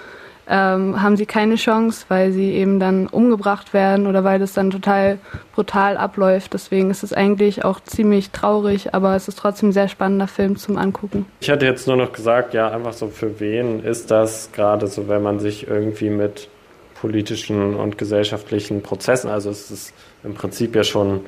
ähm, 0.50 1.02
haben 1.02 1.16
sie 1.16 1.26
keine 1.26 1.56
Chance, 1.56 2.06
weil 2.08 2.32
sie 2.32 2.52
eben 2.52 2.80
dann 2.80 3.06
umgebracht 3.06 3.74
werden 3.74 4.06
oder 4.06 4.24
weil 4.24 4.38
das 4.38 4.54
dann 4.54 4.70
total 4.70 5.18
brutal 5.54 5.98
abläuft. 5.98 6.54
Deswegen 6.54 6.90
ist 6.90 7.02
es 7.02 7.12
eigentlich 7.12 7.64
auch 7.64 7.80
ziemlich 7.80 8.30
traurig, 8.30 8.94
aber 8.94 9.14
es 9.14 9.28
ist 9.28 9.38
trotzdem 9.38 9.68
ein 9.68 9.72
sehr 9.72 9.88
spannender 9.88 10.26
Film 10.26 10.56
zum 10.56 10.78
Angucken. 10.78 11.26
Ich 11.40 11.50
hatte 11.50 11.66
jetzt 11.66 11.86
nur 11.86 11.96
noch 11.96 12.12
gesagt, 12.12 12.54
ja, 12.54 12.70
einfach 12.70 12.94
so 12.94 13.08
für 13.08 13.40
wen 13.40 13.84
ist 13.84 14.10
das 14.10 14.50
gerade 14.52 14.86
so, 14.86 15.08
wenn 15.08 15.22
man 15.22 15.38
sich 15.38 15.68
irgendwie 15.68 16.08
mit 16.08 16.48
politischen 17.00 17.74
und 17.74 17.98
gesellschaftlichen 17.98 18.82
Prozessen, 18.82 19.30
also 19.30 19.50
es 19.50 19.70
ist 19.70 19.92
im 20.24 20.34
Prinzip 20.34 20.74
ja 20.74 20.82
schon 20.82 21.20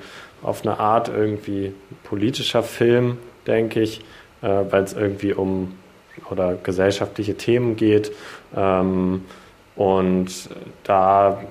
auf 0.42 0.64
eine 0.64 0.78
Art 0.78 1.08
irgendwie 1.08 1.72
politischer 2.04 2.62
Film, 2.62 3.18
denke 3.46 3.80
ich, 3.80 4.00
äh, 4.42 4.48
weil 4.70 4.84
es 4.84 4.92
irgendwie 4.92 5.32
um 5.32 5.74
oder 6.30 6.54
gesellschaftliche 6.54 7.36
Themen 7.36 7.76
geht. 7.76 8.12
Ähm, 8.54 9.24
und 9.76 10.50
da, 10.84 11.42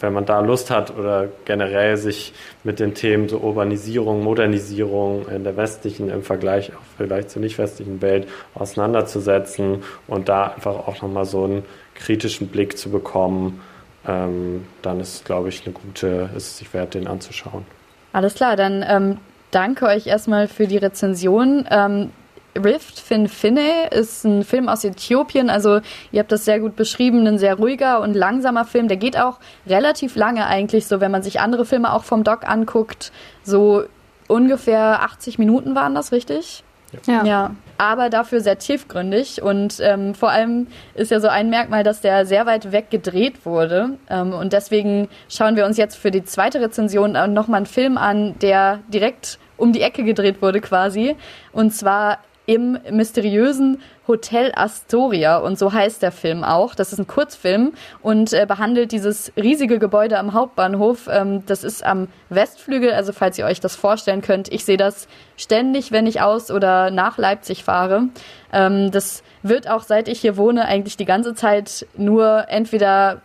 wenn 0.00 0.12
man 0.12 0.26
da 0.26 0.40
Lust 0.40 0.70
hat 0.70 0.96
oder 0.96 1.28
generell 1.44 1.96
sich 1.96 2.32
mit 2.64 2.80
den 2.80 2.94
Themen 2.94 3.28
so 3.28 3.38
Urbanisierung, 3.38 4.24
Modernisierung 4.24 5.28
in 5.28 5.44
der 5.44 5.56
westlichen 5.56 6.08
im 6.10 6.22
Vergleich 6.22 6.72
auch 6.72 6.82
vielleicht 6.96 7.30
zur 7.30 7.40
nicht 7.40 7.58
westlichen 7.58 8.02
Welt 8.02 8.26
auseinanderzusetzen 8.54 9.84
und 10.08 10.28
da 10.28 10.48
einfach 10.48 10.88
auch 10.88 11.02
nochmal 11.02 11.24
so 11.24 11.44
einen 11.44 11.64
kritischen 11.94 12.48
Blick 12.48 12.76
zu 12.78 12.90
bekommen, 12.90 13.60
ähm, 14.06 14.64
dann 14.82 14.98
ist, 15.00 15.24
glaube 15.24 15.48
ich, 15.48 15.64
eine 15.64 15.72
gute, 15.72 16.30
ist 16.34 16.46
es 16.46 16.58
sich 16.58 16.74
wert, 16.74 16.94
den 16.94 17.06
anzuschauen. 17.06 17.77
Alles 18.18 18.34
klar, 18.34 18.56
dann 18.56 18.84
ähm, 18.84 19.18
danke 19.52 19.86
euch 19.86 20.08
erstmal 20.08 20.48
für 20.48 20.66
die 20.66 20.76
Rezension. 20.76 21.64
Ähm, 21.70 22.10
Rift 22.56 22.98
Fin 22.98 23.28
Finne 23.28 23.90
ist 23.92 24.24
ein 24.24 24.42
Film 24.42 24.68
aus 24.68 24.82
Äthiopien. 24.82 25.48
Also 25.48 25.78
ihr 26.10 26.18
habt 26.18 26.32
das 26.32 26.44
sehr 26.44 26.58
gut 26.58 26.74
beschrieben, 26.74 27.24
ein 27.28 27.38
sehr 27.38 27.54
ruhiger 27.54 28.00
und 28.00 28.14
langsamer 28.14 28.64
Film. 28.64 28.88
Der 28.88 28.96
geht 28.96 29.16
auch 29.16 29.38
relativ 29.68 30.16
lange 30.16 30.48
eigentlich, 30.48 30.88
so 30.88 31.00
wenn 31.00 31.12
man 31.12 31.22
sich 31.22 31.38
andere 31.38 31.64
Filme 31.64 31.92
auch 31.92 32.02
vom 32.02 32.24
Doc 32.24 32.44
anguckt. 32.44 33.12
So 33.44 33.84
ungefähr 34.26 35.04
80 35.04 35.38
Minuten 35.38 35.76
waren 35.76 35.94
das, 35.94 36.10
richtig? 36.10 36.64
Ja. 37.06 37.22
ja. 37.22 37.50
Aber 37.78 38.10
dafür 38.10 38.40
sehr 38.40 38.58
tiefgründig 38.58 39.40
und 39.40 39.78
ähm, 39.80 40.14
vor 40.14 40.30
allem 40.30 40.66
ist 40.94 41.10
ja 41.12 41.20
so 41.20 41.28
ein 41.28 41.48
Merkmal, 41.48 41.84
dass 41.84 42.00
der 42.00 42.26
sehr 42.26 42.44
weit 42.44 42.72
weg 42.72 42.90
gedreht 42.90 43.46
wurde. 43.46 43.98
Ähm, 44.10 44.32
und 44.32 44.52
deswegen 44.52 45.08
schauen 45.28 45.54
wir 45.56 45.64
uns 45.64 45.76
jetzt 45.76 45.96
für 45.96 46.10
die 46.10 46.24
zweite 46.24 46.60
Rezension 46.60 47.12
nochmal 47.32 47.58
einen 47.58 47.66
Film 47.66 47.96
an, 47.96 48.36
der 48.40 48.80
direkt 48.88 49.38
um 49.56 49.72
die 49.72 49.82
Ecke 49.82 50.04
gedreht 50.04 50.42
wurde 50.42 50.60
quasi. 50.60 51.16
Und 51.52 51.72
zwar 51.72 52.18
im 52.48 52.78
mysteriösen 52.90 53.82
Hotel 54.08 54.52
Astoria 54.56 55.36
und 55.36 55.58
so 55.58 55.70
heißt 55.70 56.02
der 56.02 56.12
Film 56.12 56.44
auch. 56.44 56.74
Das 56.74 56.94
ist 56.94 56.98
ein 56.98 57.06
Kurzfilm 57.06 57.74
und 58.00 58.32
äh, 58.32 58.46
behandelt 58.48 58.90
dieses 58.90 59.30
riesige 59.36 59.78
Gebäude 59.78 60.18
am 60.18 60.32
Hauptbahnhof. 60.32 61.10
Ähm, 61.12 61.44
das 61.44 61.62
ist 61.62 61.84
am 61.84 62.08
Westflügel, 62.30 62.92
also 62.92 63.12
falls 63.12 63.38
ihr 63.38 63.44
euch 63.44 63.60
das 63.60 63.76
vorstellen 63.76 64.22
könnt. 64.22 64.50
Ich 64.50 64.64
sehe 64.64 64.78
das 64.78 65.08
ständig, 65.36 65.92
wenn 65.92 66.06
ich 66.06 66.22
aus 66.22 66.50
oder 66.50 66.90
nach 66.90 67.18
Leipzig 67.18 67.64
fahre. 67.64 68.04
Ähm, 68.50 68.90
das 68.92 69.22
wird 69.42 69.68
auch 69.68 69.82
seit 69.82 70.08
ich 70.08 70.20
hier 70.22 70.38
wohne 70.38 70.64
eigentlich 70.64 70.96
die 70.96 71.04
ganze 71.04 71.34
Zeit 71.34 71.86
nur 71.98 72.46
entweder 72.48 73.20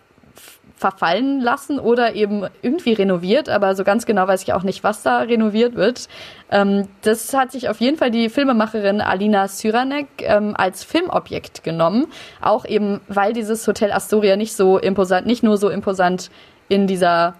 verfallen 0.83 1.39
lassen 1.39 1.79
oder 1.79 2.13
eben 2.13 2.45
irgendwie 2.61 2.91
renoviert, 2.91 3.47
aber 3.47 3.73
so 3.73 3.85
ganz 3.85 4.05
genau 4.05 4.27
weiß 4.27 4.43
ich 4.43 4.51
auch 4.51 4.63
nicht, 4.63 4.83
was 4.83 5.01
da 5.01 5.19
renoviert 5.19 5.75
wird. 5.75 6.09
Ähm, 6.51 6.89
das 7.03 7.33
hat 7.33 7.53
sich 7.53 7.69
auf 7.69 7.79
jeden 7.79 7.95
Fall 7.95 8.11
die 8.11 8.27
Filmemacherin 8.27 8.99
Alina 8.99 9.47
Syranek 9.47 10.07
ähm, 10.19 10.55
als 10.57 10.83
Filmobjekt 10.83 11.63
genommen, 11.63 12.07
auch 12.41 12.65
eben, 12.65 12.99
weil 13.07 13.31
dieses 13.31 13.65
Hotel 13.65 13.93
Astoria 13.93 14.35
nicht 14.35 14.57
so 14.57 14.77
imposant, 14.77 15.25
nicht 15.25 15.41
nur 15.41 15.55
so 15.55 15.69
imposant 15.69 16.29
in 16.67 16.85
dieser 16.85 17.35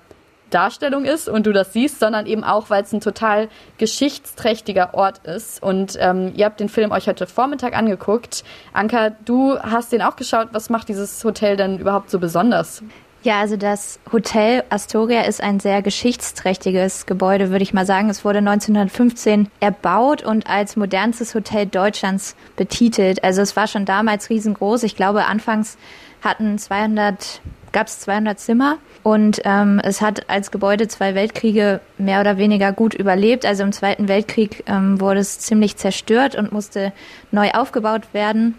Darstellung 0.50 1.04
ist 1.04 1.28
und 1.28 1.46
du 1.46 1.52
das 1.52 1.74
siehst, 1.74 2.00
sondern 2.00 2.28
eben 2.28 2.46
auch, 2.46 2.70
weil 2.70 2.84
es 2.84 2.94
ein 2.94 3.02
total 3.02 3.50
geschichtsträchtiger 3.78 4.94
Ort 4.94 5.26
ist. 5.26 5.62
Und 5.62 5.98
ähm, 6.00 6.32
ihr 6.34 6.46
habt 6.46 6.62
den 6.62 6.70
Film 6.70 6.92
euch 6.92 7.08
heute 7.08 7.28
Vormittag 7.28 7.76
angeguckt. 7.76 8.46
Anka, 8.72 9.10
du 9.10 9.60
hast 9.60 9.92
den 9.92 10.02
auch 10.02 10.16
geschaut. 10.16 10.50
Was 10.54 10.70
macht 10.70 10.88
dieses 10.88 11.22
Hotel 11.26 11.58
denn 11.58 11.80
überhaupt 11.80 12.10
so 12.10 12.20
besonders? 12.20 12.84
Ja, 13.24 13.40
also 13.40 13.56
das 13.56 14.00
Hotel 14.12 14.66
Astoria 14.70 15.22
ist 15.22 15.42
ein 15.42 15.62
sehr 15.62 15.82
geschichtsträchtiges 15.82 17.06
Gebäude, 17.06 17.52
würde 17.52 17.64
ich 17.64 17.74
mal 17.74 17.86
sagen. 17.86 18.10
Es 18.10 18.26
wurde 18.26 18.40
1915 18.40 19.48
erbaut 19.62 20.24
und 20.24 20.48
als 20.48 20.76
modernstes 20.76 21.34
Hotel 21.34 21.66
Deutschlands 21.66 22.36
betitelt. 22.58 23.24
Also 23.24 23.42
es 23.42 23.56
war 23.56 23.68
schon 23.68 23.86
damals 23.86 24.30
riesengroß. 24.30 24.84
Ich 24.84 24.98
glaube, 24.98 25.24
anfangs 25.24 25.78
hatten 26.22 26.58
200 26.58 27.40
gab 27.72 27.88
es 27.88 28.02
200 28.02 28.40
Zimmer 28.40 28.78
und 29.04 29.42
ähm, 29.46 29.80
es 29.84 30.02
hat 30.02 30.30
als 30.30 30.52
Gebäude 30.52 30.90
zwei 30.90 31.16
Weltkriege 31.16 31.80
mehr 31.98 32.20
oder 32.20 32.38
weniger 32.38 32.74
gut 32.74 32.94
überlebt. 32.94 33.46
Also 33.46 33.64
im 33.64 33.72
Zweiten 33.72 34.10
Weltkrieg 34.10 34.66
ähm, 34.68 35.00
wurde 35.00 35.22
es 35.22 35.40
ziemlich 35.40 35.78
zerstört 35.78 36.36
und 36.36 36.52
musste 36.52 36.92
neu 37.32 37.52
aufgebaut 37.52 38.14
werden. 38.14 38.56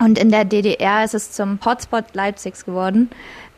Und 0.00 0.18
in 0.18 0.30
der 0.30 0.44
DDR 0.44 1.04
ist 1.04 1.14
es 1.14 1.30
zum 1.30 1.60
Hotspot 1.64 2.06
Leipzigs 2.14 2.64
geworden 2.64 3.10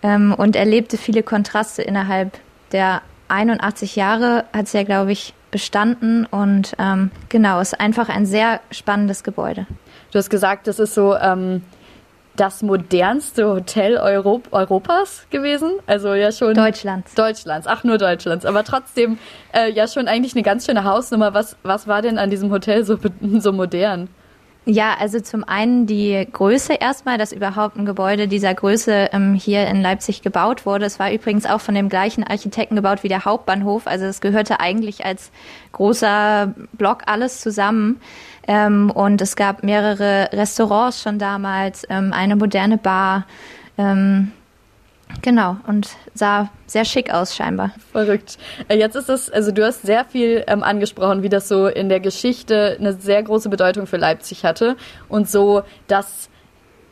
ähm, 0.05 0.33
und 0.35 0.55
erlebte 0.55 0.99
viele 0.99 1.25
Kontraste 1.25 1.83
innerhalb 1.83 2.39
der 2.71 3.03
81 3.29 3.97
Jahre, 3.97 4.45
hat 4.53 4.69
sie 4.69 4.77
ja, 4.77 4.85
glaube 4.85 5.11
ich, 5.11 5.35
bestanden 5.51 6.27
und 6.27 6.75
ähm, 6.79 7.11
genau, 7.29 7.61
ist 7.61 7.81
einfach 7.81 8.09
ein 8.09 8.27
sehr 8.27 8.61
spannendes 8.71 9.25
Gebäude. 9.25 9.67
Du 10.13 10.19
hast 10.19 10.29
gesagt, 10.29 10.67
das 10.67 10.79
ist 10.79 10.95
so 10.95 11.17
ähm, 11.17 11.63
das 12.37 12.63
modernste 12.63 13.49
Hotel 13.49 13.97
Europ 13.97 14.49
Europas 14.53 15.27
gewesen. 15.31 15.73
Also 15.87 16.15
ja 16.15 16.33
schon. 16.33 16.55
Deutschlands. 16.55 17.15
Deutschlands, 17.15 17.67
ach 17.67 17.85
nur 17.85 17.99
Deutschlands. 17.99 18.45
Aber 18.45 18.65
trotzdem 18.65 19.19
äh, 19.53 19.71
ja 19.71 19.87
schon 19.87 20.09
eigentlich 20.09 20.35
eine 20.35 20.43
ganz 20.43 20.67
schöne 20.67 20.85
Hausnummer. 20.85 21.33
Was, 21.35 21.57
was 21.63 21.87
war 21.87 22.03
denn 22.03 22.19
an 22.19 22.31
diesem 22.31 22.51
Hotel 22.51 22.85
so, 22.85 22.99
so 23.39 23.53
modern? 23.53 24.09
Ja, 24.67 24.97
also 24.99 25.21
zum 25.21 25.45
einen 25.45 25.87
die 25.87 26.27
Größe 26.33 26.73
erstmal, 26.73 27.19
dass 27.19 27.33
überhaupt 27.33 27.77
ein 27.77 27.85
Gebäude 27.85 28.29
dieser 28.29 28.55
Größe 28.55 29.11
ähm, 29.13 29.35
hier 29.35 29.67
in 29.67 29.83
Leipzig 29.83 30.23
gebaut 30.23 30.65
wurde. 30.65 30.87
Es 30.87 30.99
war 30.99 31.13
übrigens 31.13 31.45
auch 31.45 31.61
von 31.61 31.75
dem 31.75 31.91
gleichen 31.91 32.25
Architekten 32.25 32.75
gebaut 32.75 33.03
wie 33.03 33.09
der 33.09 33.27
Hauptbahnhof. 33.27 33.87
Also 33.87 34.07
es 34.07 34.23
gehörte 34.23 34.61
eigentlich 34.61 35.05
als 35.05 35.31
großer 35.73 36.55
Block 36.73 37.03
alles 37.05 37.43
zusammen. 37.43 38.01
Ähm, 38.49 38.91
und 38.91 39.21
es 39.21 39.37
gab 39.37 39.63
mehrere 39.65 40.31
Restaurants 40.33 41.03
schon 41.03 41.19
damals, 41.19 41.85
ähm, 41.91 42.15
eine 42.15 42.35
moderne 42.35 42.79
Bar. 42.79 43.27
Ähm, 43.77 44.33
Genau, 45.23 45.57
und 45.67 45.89
sah 46.15 46.51
sehr 46.67 46.85
schick 46.85 47.13
aus 47.13 47.35
scheinbar. 47.35 47.73
Verrückt. 47.93 48.39
Äh, 48.69 48.79
jetzt 48.79 48.97
ist 48.97 49.09
es, 49.09 49.31
also 49.31 49.53
du 49.53 49.65
hast 49.65 49.83
sehr 49.83 50.05
viel 50.05 50.45
ähm, 50.47 50.63
angesprochen, 50.63 51.23
wie 51.23 51.29
das 51.29 51.49
so 51.49 51.67
in 51.67 51.89
der 51.89 52.01
Geschichte 52.01 52.77
eine 52.79 52.93
sehr 52.95 53.23
große 53.23 53.49
Bedeutung 53.49 53.87
für 53.87 53.97
Leipzig 53.97 54.45
hatte 54.45 54.77
und 55.09 55.29
so, 55.29 55.63
dass 55.89 56.29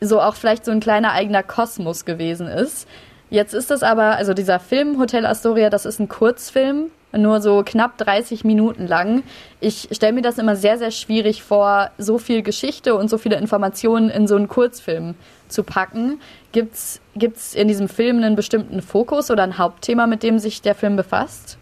so 0.01 0.19
auch 0.21 0.35
vielleicht 0.35 0.65
so 0.65 0.71
ein 0.71 0.79
kleiner 0.79 1.13
eigener 1.13 1.43
Kosmos 1.43 2.05
gewesen 2.05 2.47
ist. 2.47 2.87
Jetzt 3.29 3.53
ist 3.53 3.71
das 3.71 3.81
aber, 3.83 4.15
also 4.15 4.33
dieser 4.33 4.59
Film 4.59 4.99
Hotel 4.99 5.25
Astoria, 5.25 5.69
das 5.69 5.85
ist 5.85 5.99
ein 5.99 6.07
Kurzfilm, 6.07 6.91
nur 7.17 7.41
so 7.41 7.63
knapp 7.65 7.97
30 7.97 8.43
Minuten 8.43 8.87
lang. 8.87 9.23
Ich 9.59 9.89
stelle 9.91 10.13
mir 10.13 10.21
das 10.21 10.37
immer 10.37 10.55
sehr, 10.55 10.77
sehr 10.77 10.91
schwierig 10.91 11.43
vor, 11.43 11.91
so 11.97 12.17
viel 12.17 12.41
Geschichte 12.41 12.95
und 12.95 13.09
so 13.09 13.17
viele 13.17 13.37
Informationen 13.37 14.09
in 14.09 14.27
so 14.27 14.35
einen 14.35 14.47
Kurzfilm 14.47 15.15
zu 15.53 15.63
packen. 15.63 16.19
Gibt 16.51 16.75
es 16.75 17.53
in 17.53 17.67
diesem 17.67 17.87
Film 17.87 18.17
einen 18.17 18.35
bestimmten 18.35 18.81
Fokus 18.81 19.31
oder 19.31 19.43
ein 19.43 19.57
Hauptthema, 19.57 20.07
mit 20.07 20.23
dem 20.23 20.39
sich 20.39 20.61
der 20.61 20.75
Film 20.75 20.95
befasst? 20.95 21.57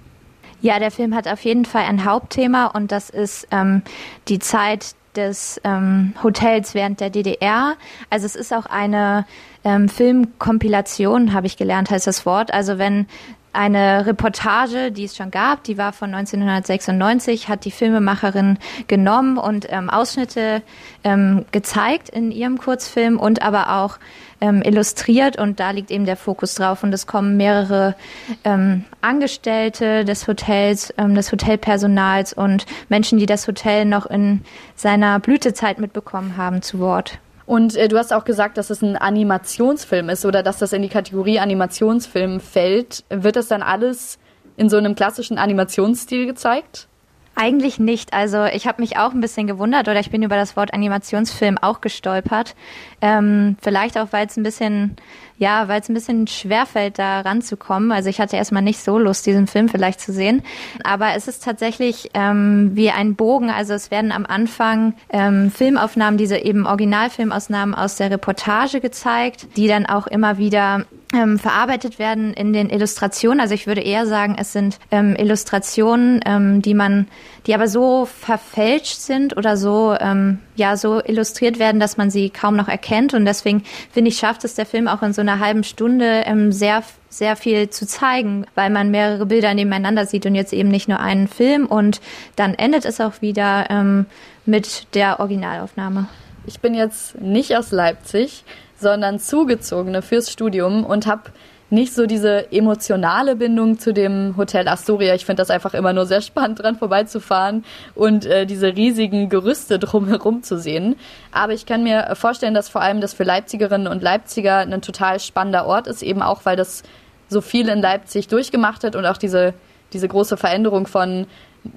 Ja, 0.61 0.79
der 0.79 0.91
Film 0.91 1.15
hat 1.15 1.27
auf 1.27 1.43
jeden 1.43 1.65
Fall 1.65 1.83
ein 1.83 2.05
Hauptthema 2.05 2.67
und 2.67 2.91
das 2.91 3.09
ist 3.09 3.47
ähm, 3.51 3.81
die 4.27 4.39
Zeit 4.39 4.95
des 5.15 5.59
ähm, 5.63 6.13
Hotels 6.23 6.73
während 6.73 6.99
der 6.99 7.09
DDR. 7.09 7.75
Also 8.09 8.25
es 8.25 8.35
ist 8.35 8.53
auch 8.53 8.65
eine 8.65 9.25
ähm, 9.63 9.89
Filmkompilation, 9.89 11.33
habe 11.33 11.47
ich 11.47 11.57
gelernt, 11.57 11.89
heißt 11.89 12.07
das 12.07 12.25
Wort. 12.25 12.53
Also 12.53 12.77
wenn 12.77 13.07
eine 13.53 14.05
Reportage, 14.05 14.91
die 14.91 15.05
es 15.05 15.15
schon 15.15 15.31
gab, 15.31 15.63
die 15.63 15.77
war 15.77 15.93
von 15.93 16.13
1996, 16.13 17.49
hat 17.49 17.65
die 17.65 17.71
Filmemacherin 17.71 18.57
genommen 18.87 19.37
und 19.37 19.67
ähm, 19.69 19.89
Ausschnitte 19.89 20.61
ähm, 21.03 21.45
gezeigt 21.51 22.09
in 22.09 22.31
ihrem 22.31 22.57
Kurzfilm 22.57 23.19
und 23.19 23.41
aber 23.41 23.77
auch 23.77 23.97
ähm, 24.39 24.61
illustriert 24.63 25.37
und 25.37 25.59
da 25.59 25.71
liegt 25.71 25.91
eben 25.91 26.05
der 26.05 26.17
Fokus 26.17 26.55
drauf 26.55 26.83
und 26.83 26.93
es 26.93 27.07
kommen 27.07 27.37
mehrere 27.37 27.95
ähm, 28.43 28.85
Angestellte 29.01 30.03
des 30.03 30.27
Hotels, 30.27 30.93
ähm, 30.97 31.15
des 31.15 31.31
Hotelpersonals 31.31 32.33
und 32.33 32.65
Menschen, 32.89 33.19
die 33.19 33.25
das 33.25 33.47
Hotel 33.47 33.85
noch 33.85 34.05
in 34.07 34.41
seiner 34.75 35.19
Blütezeit 35.19 35.79
mitbekommen 35.79 36.37
haben, 36.37 36.61
zu 36.61 36.79
Wort. 36.79 37.19
Und 37.45 37.75
äh, 37.75 37.87
du 37.87 37.97
hast 37.97 38.13
auch 38.13 38.25
gesagt, 38.25 38.57
dass 38.57 38.69
es 38.69 38.81
ein 38.81 38.95
Animationsfilm 38.95 40.09
ist 40.09 40.25
oder 40.25 40.43
dass 40.43 40.59
das 40.59 40.73
in 40.73 40.81
die 40.81 40.89
Kategorie 40.89 41.39
Animationsfilm 41.39 42.39
fällt. 42.39 43.03
Wird 43.09 43.35
das 43.35 43.47
dann 43.47 43.63
alles 43.63 44.19
in 44.57 44.69
so 44.69 44.77
einem 44.77 44.95
klassischen 44.95 45.37
Animationsstil 45.37 46.25
gezeigt? 46.25 46.87
Eigentlich 47.33 47.79
nicht. 47.79 48.13
Also 48.13 48.45
ich 48.45 48.67
habe 48.67 48.81
mich 48.81 48.97
auch 48.97 49.13
ein 49.13 49.21
bisschen 49.21 49.47
gewundert 49.47 49.87
oder 49.87 49.99
ich 49.99 50.11
bin 50.11 50.21
über 50.21 50.35
das 50.35 50.57
Wort 50.57 50.73
Animationsfilm 50.73 51.57
auch 51.57 51.79
gestolpert. 51.79 52.55
Ähm, 53.01 53.55
vielleicht 53.61 53.97
auch, 53.97 54.09
weil 54.11 54.27
es 54.27 54.35
ein 54.35 54.43
bisschen, 54.43 54.97
ja, 55.37 55.67
weil 55.69 55.79
es 55.79 55.89
ein 55.89 55.93
bisschen 55.93 56.27
schwerfällt, 56.27 56.99
da 56.99 57.21
ranzukommen. 57.21 57.93
Also 57.93 58.09
ich 58.09 58.19
hatte 58.19 58.35
erstmal 58.35 58.61
nicht 58.61 58.83
so 58.83 58.99
Lust, 58.99 59.25
diesen 59.25 59.47
Film 59.47 59.69
vielleicht 59.69 60.01
zu 60.01 60.11
sehen. 60.11 60.43
Aber 60.83 61.15
es 61.15 61.29
ist 61.29 61.43
tatsächlich 61.43 62.11
ähm, 62.13 62.71
wie 62.73 62.91
ein 62.91 63.15
Bogen. 63.15 63.49
Also 63.49 63.73
es 63.73 63.91
werden 63.91 64.11
am 64.11 64.25
Anfang 64.25 64.93
ähm, 65.09 65.51
Filmaufnahmen, 65.51 66.17
diese 66.17 66.37
eben 66.37 66.67
Originalfilmausnahmen 66.67 67.73
aus 67.73 67.95
der 67.95 68.11
Reportage 68.11 68.81
gezeigt, 68.81 69.47
die 69.55 69.67
dann 69.67 69.85
auch 69.85 70.05
immer 70.05 70.37
wieder 70.37 70.85
ähm, 71.13 71.39
verarbeitet 71.39 71.99
werden 71.99 72.33
in 72.33 72.53
den 72.53 72.69
Illustrationen. 72.69 73.39
Also 73.39 73.53
ich 73.53 73.67
würde 73.67 73.81
eher 73.81 74.05
sagen, 74.05 74.35
es 74.39 74.53
sind 74.53 74.79
ähm, 74.91 75.15
Illustrationen, 75.15 76.21
ähm, 76.25 76.61
die 76.61 76.73
man, 76.73 77.07
die 77.47 77.53
aber 77.53 77.67
so 77.67 78.05
verfälscht 78.05 78.99
sind 78.99 79.35
oder 79.35 79.57
so, 79.57 79.95
ähm, 79.99 80.39
ja, 80.55 80.77
so 80.77 81.01
illustriert 81.03 81.59
werden, 81.59 81.79
dass 81.79 81.97
man 81.97 82.09
sie 82.09 82.29
kaum 82.29 82.55
noch 82.55 82.67
erkennt. 82.67 83.13
Und 83.13 83.25
deswegen 83.25 83.63
finde 83.91 84.09
ich, 84.09 84.17
schafft 84.17 84.43
es 84.43 84.55
der 84.55 84.65
Film 84.65 84.87
auch 84.87 85.01
in 85.01 85.13
so 85.13 85.21
einer 85.21 85.39
halben 85.39 85.63
Stunde 85.63 86.23
ähm, 86.25 86.51
sehr 86.51 86.83
sehr 87.11 87.35
viel 87.35 87.69
zu 87.69 87.85
zeigen, 87.85 88.45
weil 88.55 88.69
man 88.69 88.89
mehrere 88.89 89.25
Bilder 89.25 89.53
nebeneinander 89.53 90.05
sieht 90.05 90.25
und 90.25 90.33
jetzt 90.33 90.53
eben 90.53 90.69
nicht 90.69 90.87
nur 90.87 91.01
einen 91.01 91.27
Film 91.27 91.65
und 91.65 91.99
dann 92.37 92.53
endet 92.53 92.85
es 92.85 93.01
auch 93.01 93.21
wieder 93.21 93.69
ähm, 93.69 94.05
mit 94.45 94.87
der 94.95 95.19
Originalaufnahme. 95.19 96.07
Ich 96.47 96.61
bin 96.61 96.73
jetzt 96.73 97.19
nicht 97.19 97.55
aus 97.55 97.71
Leipzig, 97.71 98.45
sondern 98.81 99.19
zugezogene 99.19 100.01
fürs 100.01 100.31
Studium 100.31 100.83
und 100.83 101.07
habe 101.07 101.31
nicht 101.71 101.93
so 101.93 102.05
diese 102.05 102.51
emotionale 102.51 103.37
Bindung 103.37 103.79
zu 103.79 103.93
dem 103.93 104.35
Hotel 104.35 104.67
Astoria. 104.67 105.15
Ich 105.15 105.25
finde 105.25 105.41
das 105.41 105.49
einfach 105.49 105.73
immer 105.73 105.93
nur 105.93 106.05
sehr 106.05 106.21
spannend, 106.21 106.61
dran 106.61 106.75
vorbeizufahren 106.75 107.63
und 107.95 108.25
äh, 108.25 108.45
diese 108.45 108.75
riesigen 108.75 109.29
Gerüste 109.29 109.79
drumherum 109.79 110.43
zu 110.43 110.59
sehen. 110.59 110.97
Aber 111.31 111.53
ich 111.53 111.65
kann 111.65 111.83
mir 111.83 112.13
vorstellen, 112.15 112.53
dass 112.53 112.67
vor 112.67 112.81
allem 112.81 112.99
das 112.99 113.13
für 113.13 113.23
Leipzigerinnen 113.23 113.87
und 113.87 114.03
Leipziger 114.03 114.57
ein 114.57 114.81
total 114.81 115.21
spannender 115.21 115.65
Ort 115.65 115.87
ist, 115.87 116.03
eben 116.03 116.21
auch, 116.21 116.41
weil 116.43 116.57
das 116.57 116.83
so 117.29 117.39
viel 117.39 117.69
in 117.69 117.79
Leipzig 117.79 118.27
durchgemacht 118.27 118.83
hat 118.83 118.97
und 118.97 119.05
auch 119.05 119.17
diese, 119.17 119.53
diese 119.93 120.09
große 120.09 120.35
Veränderung 120.35 120.87
von 120.87 121.25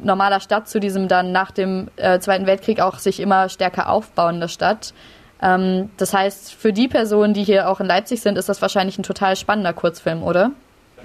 normaler 0.02 0.40
Stadt 0.40 0.68
zu 0.68 0.80
diesem 0.80 1.06
dann 1.06 1.30
nach 1.30 1.52
dem 1.52 1.88
äh, 1.96 2.18
Zweiten 2.18 2.46
Weltkrieg 2.46 2.80
auch 2.80 2.98
sich 2.98 3.20
immer 3.20 3.48
stärker 3.48 3.88
aufbauende 3.90 4.48
Stadt. 4.48 4.92
Ähm, 5.42 5.90
das 5.96 6.14
heißt, 6.14 6.54
für 6.54 6.72
die 6.72 6.88
Personen, 6.88 7.34
die 7.34 7.44
hier 7.44 7.68
auch 7.68 7.80
in 7.80 7.86
Leipzig 7.86 8.20
sind, 8.20 8.38
ist 8.38 8.48
das 8.48 8.62
wahrscheinlich 8.62 8.98
ein 8.98 9.02
total 9.02 9.36
spannender 9.36 9.72
Kurzfilm, 9.72 10.22
oder? 10.22 10.52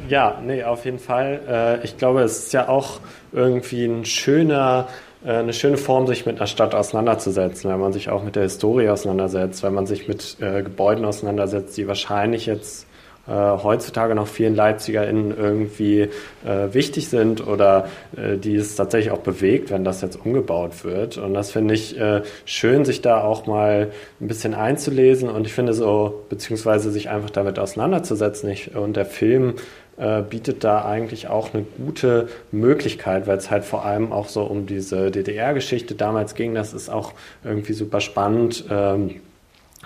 Ja, 0.07 0.39
nee, 0.45 0.63
auf 0.63 0.85
jeden 0.85 0.99
Fall. 0.99 1.41
Äh, 1.47 1.85
ich 1.85 1.97
glaube, 1.97 2.21
es 2.21 2.45
ist 2.45 2.53
ja 2.53 2.69
auch 2.69 2.99
irgendwie 3.33 3.85
ein 3.85 4.05
schöner, 4.05 4.87
äh, 5.25 5.33
eine 5.33 5.53
schöne 5.53 5.77
Form, 5.77 6.07
sich 6.07 6.25
mit 6.25 6.37
einer 6.37 6.47
Stadt 6.47 6.73
auseinanderzusetzen, 6.73 7.69
wenn 7.69 7.79
man 7.79 7.91
sich 7.91 8.09
auch 8.09 8.23
mit 8.23 8.35
der 8.35 8.43
Historie 8.43 8.89
auseinandersetzt, 8.89 9.61
wenn 9.63 9.73
man 9.73 9.85
sich 9.85 10.07
mit 10.07 10.37
äh, 10.39 10.63
Gebäuden 10.63 11.03
auseinandersetzt, 11.03 11.75
die 11.77 11.87
wahrscheinlich 11.87 12.45
jetzt 12.45 12.87
äh, 13.29 13.63
heutzutage 13.63 14.15
noch 14.15 14.27
vielen 14.27 14.55
LeipzigerInnen 14.55 15.37
irgendwie 15.37 16.09
äh, 16.45 16.73
wichtig 16.73 17.09
sind 17.09 17.45
oder 17.45 17.87
äh, 18.17 18.37
die 18.37 18.55
es 18.55 18.75
tatsächlich 18.75 19.11
auch 19.11 19.19
bewegt, 19.19 19.69
wenn 19.69 19.83
das 19.83 20.01
jetzt 20.01 20.25
umgebaut 20.25 20.83
wird. 20.83 21.17
Und 21.17 21.33
das 21.33 21.51
finde 21.51 21.75
ich 21.75 21.99
äh, 21.99 22.23
schön, 22.45 22.85
sich 22.85 23.01
da 23.01 23.21
auch 23.21 23.45
mal 23.45 23.91
ein 24.19 24.27
bisschen 24.27 24.53
einzulesen 24.53 25.29
und 25.29 25.45
ich 25.45 25.53
finde 25.53 25.73
so, 25.73 26.25
beziehungsweise 26.29 26.91
sich 26.91 27.09
einfach 27.09 27.29
damit 27.29 27.59
auseinanderzusetzen. 27.59 28.49
Ich, 28.49 28.75
und 28.75 28.95
der 28.95 29.05
Film 29.05 29.55
äh, 29.97 30.21
bietet 30.21 30.63
da 30.63 30.85
eigentlich 30.85 31.27
auch 31.27 31.53
eine 31.53 31.65
gute 31.77 32.29
Möglichkeit, 32.51 33.27
weil 33.27 33.37
es 33.37 33.51
halt 33.51 33.65
vor 33.65 33.85
allem 33.85 34.11
auch 34.11 34.27
so 34.29 34.43
um 34.43 34.65
diese 34.65 35.11
DDR-Geschichte 35.11 35.93
damals 35.93 36.35
ging. 36.35 36.55
Das 36.55 36.73
ist 36.73 36.89
auch 36.89 37.13
irgendwie 37.43 37.73
super 37.73 38.01
spannend. 38.01 38.65
Ähm, 38.71 39.21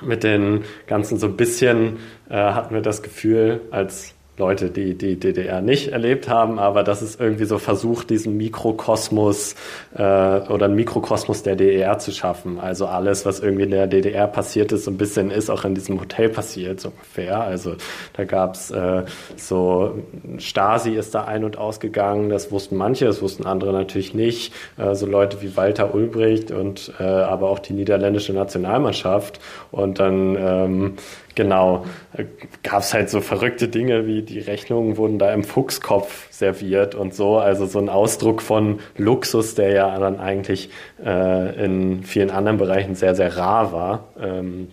mit 0.01 0.23
den 0.23 0.63
ganzen 0.87 1.17
so 1.17 1.27
ein 1.27 1.37
bisschen 1.37 1.97
äh, 2.29 2.35
hatten 2.35 2.73
wir 2.73 2.81
das 2.81 3.03
Gefühl, 3.03 3.61
als 3.71 4.15
Leute, 4.37 4.71
die 4.71 4.95
die 4.95 5.19
DDR 5.19 5.61
nicht 5.61 5.89
erlebt 5.89 6.27
haben, 6.27 6.57
aber 6.57 6.83
das 6.83 7.03
ist 7.03 7.19
irgendwie 7.19 7.45
so 7.45 7.59
versucht, 7.59 8.09
diesen 8.09 8.35
Mikrokosmos 8.35 9.55
äh, 9.93 10.01
oder 10.01 10.65
einen 10.65 10.75
Mikrokosmos 10.75 11.43
der 11.43 11.55
DDR 11.55 11.99
zu 11.99 12.11
schaffen. 12.11 12.59
Also 12.59 12.87
alles, 12.87 13.27
was 13.27 13.41
irgendwie 13.41 13.65
in 13.65 13.71
der 13.71 13.85
DDR 13.85 14.25
passiert 14.27 14.71
ist, 14.71 14.85
so 14.85 14.91
ein 14.91 14.97
bisschen 14.97 15.29
ist 15.29 15.51
auch 15.51 15.65
in 15.65 15.75
diesem 15.75 15.99
Hotel 15.99 16.29
passiert, 16.29 16.79
so 16.79 16.89
ungefähr. 16.89 17.41
Also 17.41 17.75
da 18.13 18.23
gab's 18.23 18.71
äh, 18.71 19.03
so, 19.35 19.99
Stasi 20.39 20.91
ist 20.91 21.13
da 21.13 21.25
ein- 21.25 21.43
und 21.43 21.59
ausgegangen, 21.59 22.29
das 22.29 22.51
wussten 22.51 22.75
manche, 22.75 23.05
das 23.05 23.21
wussten 23.21 23.45
andere 23.45 23.71
natürlich 23.71 24.15
nicht. 24.15 24.51
Äh, 24.77 24.95
so 24.95 25.05
Leute 25.05 25.43
wie 25.43 25.55
Walter 25.55 25.93
Ulbricht 25.93 26.49
und 26.49 26.91
äh, 26.99 27.03
aber 27.03 27.49
auch 27.49 27.59
die 27.59 27.73
niederländische 27.73 28.33
Nationalmannschaft. 28.33 29.39
Und 29.71 29.99
dann 29.99 30.35
ähm, 30.39 30.93
Genau, 31.35 31.85
gab 32.61 32.81
es 32.81 32.93
halt 32.93 33.09
so 33.09 33.19
verrückte 33.19 33.67
Dinge 33.67 34.05
wie 34.05 34.21
die 34.21 34.39
Rechnungen 34.39 34.97
wurden 34.97 35.17
da 35.17 35.33
im 35.33 35.43
Fuchskopf 35.43 36.31
serviert 36.31 36.93
und 36.93 37.15
so. 37.15 37.37
Also 37.37 37.65
so 37.65 37.79
ein 37.79 37.89
Ausdruck 37.89 38.41
von 38.41 38.79
Luxus, 38.97 39.55
der 39.55 39.71
ja 39.71 39.99
dann 39.99 40.19
eigentlich 40.19 40.69
äh, 41.03 41.63
in 41.63 42.03
vielen 42.03 42.29
anderen 42.29 42.57
Bereichen 42.57 42.93
sehr, 42.95 43.15
sehr 43.15 43.35
rar 43.35 43.71
war. 43.71 44.07
Ähm, 44.21 44.69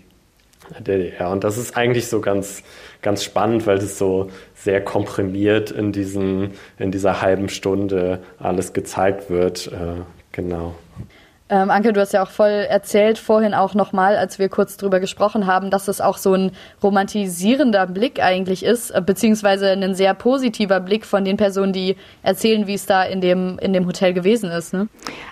DDR. 0.79 1.31
Und 1.31 1.43
das 1.43 1.59
ist 1.59 1.77
eigentlich 1.77 2.09
so 2.09 2.21
ganz, 2.21 2.63
ganz 3.03 3.25
spannend, 3.25 3.67
weil 3.67 3.79
es 3.79 3.99
so 3.99 4.31
sehr 4.55 4.81
komprimiert 4.81 5.71
in, 5.71 5.93
diesen, 5.93 6.53
in 6.79 6.93
dieser 6.93 7.21
halben 7.21 7.49
Stunde 7.49 8.21
alles 8.39 8.73
gezeigt 8.73 9.31
wird. 9.31 9.67
Äh, 9.69 10.03
genau. 10.33 10.75
Ähm, 11.51 11.69
Anke, 11.69 11.93
du 11.93 12.01
hast 12.01 12.13
ja 12.13 12.23
auch 12.23 12.31
voll 12.31 12.49
erzählt 12.49 13.19
vorhin 13.19 13.55
auch 13.55 13.75
nochmal, 13.75 14.17
als 14.17 14.39
wir 14.39 14.49
kurz 14.49 14.77
drüber 14.77 15.01
gesprochen 15.01 15.49
haben, 15.49 15.71
dass 15.71 15.89
es 15.89 16.01
auch 16.01 16.17
so 16.17 16.33
ein 16.33 16.53
romantisierender 16.81 17.89
Blick 17.89 18.23
eigentlich 18.23 18.65
ist, 18.65 18.91
äh, 18.93 19.03
beziehungsweise 19.05 19.71
ein 19.71 19.97
sehr 19.97 20.15
positiver 20.15 20.79
Blick 20.79 21.05
von 21.05 21.25
den 21.25 21.37
Personen, 21.37 21.73
die 21.73 21.97
erzählen, 22.23 22.69
wie 22.69 22.75
es 22.75 22.87
da 22.87 23.03
in 23.03 23.21
dem, 23.21 23.59
in 23.59 23.73
dem 23.73 23.85
Hotel 23.87 24.15
gewesen 24.15 24.49
ist. 24.51 24.73
Ne? 24.73 24.89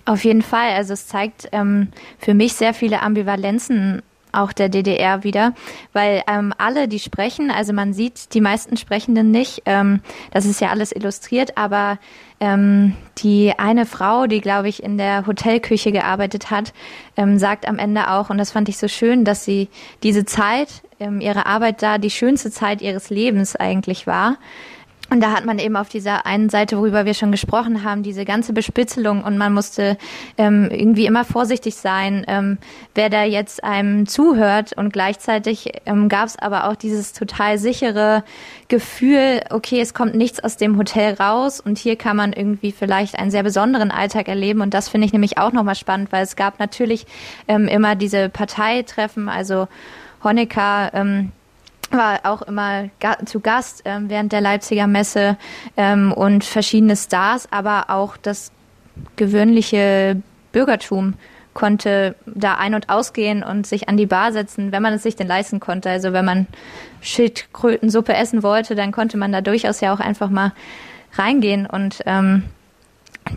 Auf 0.07 0.25
jeden 0.25 0.43
Fall. 0.43 0.73
Also 0.73 0.95
es 0.95 1.07
zeigt 1.07 1.49
ähm, 1.53 1.93
für 2.19 2.35
mich 2.35 2.55
sehr 2.55 2.75
viele 2.75 3.01
Ambivalenzen 3.01 4.03
auch 4.33 4.53
der 4.53 4.69
DDR 4.69 5.25
wieder, 5.25 5.55
weil 5.93 6.23
ähm, 6.29 6.53
alle, 6.59 6.89
die 6.89 6.99
sprechen, 6.99 7.51
also 7.51 7.73
man 7.73 7.93
sieht 7.93 8.35
die 8.35 8.41
meisten 8.41 8.77
Sprechenden 8.77 9.31
nicht, 9.31 9.63
ähm, 9.65 10.01
das 10.33 10.45
ist 10.45 10.61
ja 10.61 10.69
alles 10.69 10.93
illustriert, 10.93 11.57
aber 11.57 11.99
ähm, 12.41 12.95
die 13.19 13.53
eine 13.59 13.87
Frau, 13.87 14.27
die, 14.27 14.41
glaube 14.41 14.69
ich, 14.69 14.83
in 14.83 14.97
der 14.97 15.27
Hotelküche 15.27 15.93
gearbeitet 15.93 16.51
hat, 16.51 16.73
ähm, 17.17 17.39
sagt 17.39 17.67
am 17.67 17.79
Ende 17.79 18.11
auch, 18.11 18.31
und 18.31 18.39
das 18.39 18.53
fand 18.53 18.69
ich 18.69 18.79
so 18.79 18.89
schön, 18.89 19.25
dass 19.25 19.45
sie 19.45 19.69
diese 20.03 20.25
Zeit, 20.25 20.83
ähm, 21.01 21.21
ihre 21.21 21.47
Arbeit 21.47 21.83
da, 21.83 21.99
die 21.99 22.11
schönste 22.11 22.51
Zeit 22.51 22.81
ihres 22.81 23.11
Lebens 23.11 23.57
eigentlich 23.57 24.07
war. 24.07 24.37
Und 25.11 25.23
da 25.23 25.33
hat 25.33 25.47
man 25.47 25.59
eben 25.59 25.77
auf 25.77 25.89
dieser 25.89 26.27
einen 26.27 26.51
Seite, 26.51 26.77
worüber 26.77 27.07
wir 27.07 27.15
schon 27.15 27.33
gesprochen 27.33 27.83
haben, 27.83 28.03
diese 28.03 28.27
ganze 28.27 28.53
Bespitzelung 28.53 29.25
und 29.25 29.39
man 29.39 29.55
musste 29.55 29.97
ähm, 30.37 30.69
irgendwie 30.71 31.07
immer 31.07 31.25
vorsichtig 31.25 31.77
sein, 31.77 32.27
ähm, 32.29 32.59
wer 32.95 33.09
da 33.09 33.25
jetzt 33.25 33.65
einem 33.65 34.07
zuhört. 34.07 34.75
Und 34.77 34.93
gleichzeitig 34.93 35.73
ähm, 35.87 36.11
gab 36.11 36.27
es 36.27 36.39
aber 36.39 36.69
auch 36.69 36.77
dieses 36.77 37.15
total 37.15 37.57
sichere 37.57 38.23
Gefühl, 38.69 39.41
okay, 39.49 39.81
es 39.81 39.95
kommt 39.95 40.15
nichts 40.15 40.45
aus 40.45 40.59
dem 40.59 40.77
Hotel 40.77 41.15
raus 41.15 41.59
und 41.59 41.79
hier 41.79 41.97
kann 41.97 42.17
man 42.17 42.35
irgendwie 42.35 42.73
vielleicht 42.73 43.19
einen 43.19 43.31
sehr 43.31 43.43
besonderen 43.43 43.91
Alltag 43.91 44.29
erleben. 44.29 44.61
Und 44.61 44.75
das 44.75 44.91
finde 44.91 45.07
ich 45.07 45.15
nämlich 45.15 45.39
auch 45.39 45.53
nochmal 45.53 45.75
spannend, 45.75 46.13
weil 46.13 46.23
es 46.23 46.37
gab 46.37 46.59
natürlich 46.59 47.07
ähm, 47.49 47.67
immer 47.67 47.97
diese 47.97 48.29
Parteitreffen, 48.29 49.31
also 49.31 49.69
Honecker, 50.23 50.91
ähm, 50.93 51.33
war 51.91 52.21
auch 52.25 52.43
immer 52.43 52.91
zu 53.25 53.41
Gast 53.41 53.83
ähm, 53.85 54.11
während 54.11 54.33
der 54.33 54.41
Leipziger 54.41 54.87
Messe 54.87 55.37
ähm, 55.77 56.13
und 56.13 56.45
verschiedene 56.45 56.97
Stars, 56.97 57.49
aber 57.51 57.91
auch 57.91 58.17
das 58.17 58.53
gewöhnliche 59.17 60.21
Bürgertum 60.53 61.15
konnte 61.55 62.15
da 62.27 62.55
ein- 62.55 62.75
und 62.75 62.89
ausgehen 62.89 63.43
und 63.43 63.67
sich 63.67 63.89
an 63.89 63.97
die 63.97 64.07
Bar 64.07 64.33
setzen, 64.33 64.71
wenn 64.71 64.83
man 64.83 64.95
es 64.95 65.03
sich 65.03 65.17
denn 65.17 65.27
leisten 65.27 65.59
konnte. 65.59 65.91
Also 65.91 66.13
wenn 66.13 66.25
man 66.25 66.47
Schildkrötensuppe 67.01 68.15
essen 68.15 68.45
wollte, 68.45 68.77
dann 68.77 68.93
konnte 68.93 69.17
man 69.17 69.33
da 69.33 69.41
durchaus 69.41 69.81
ja 69.81 69.93
auch 69.93 69.99
einfach 69.99 70.31
mal 70.31 70.53
reingehen. 71.15 71.67
Und 71.67 72.03
ähm, 72.07 72.45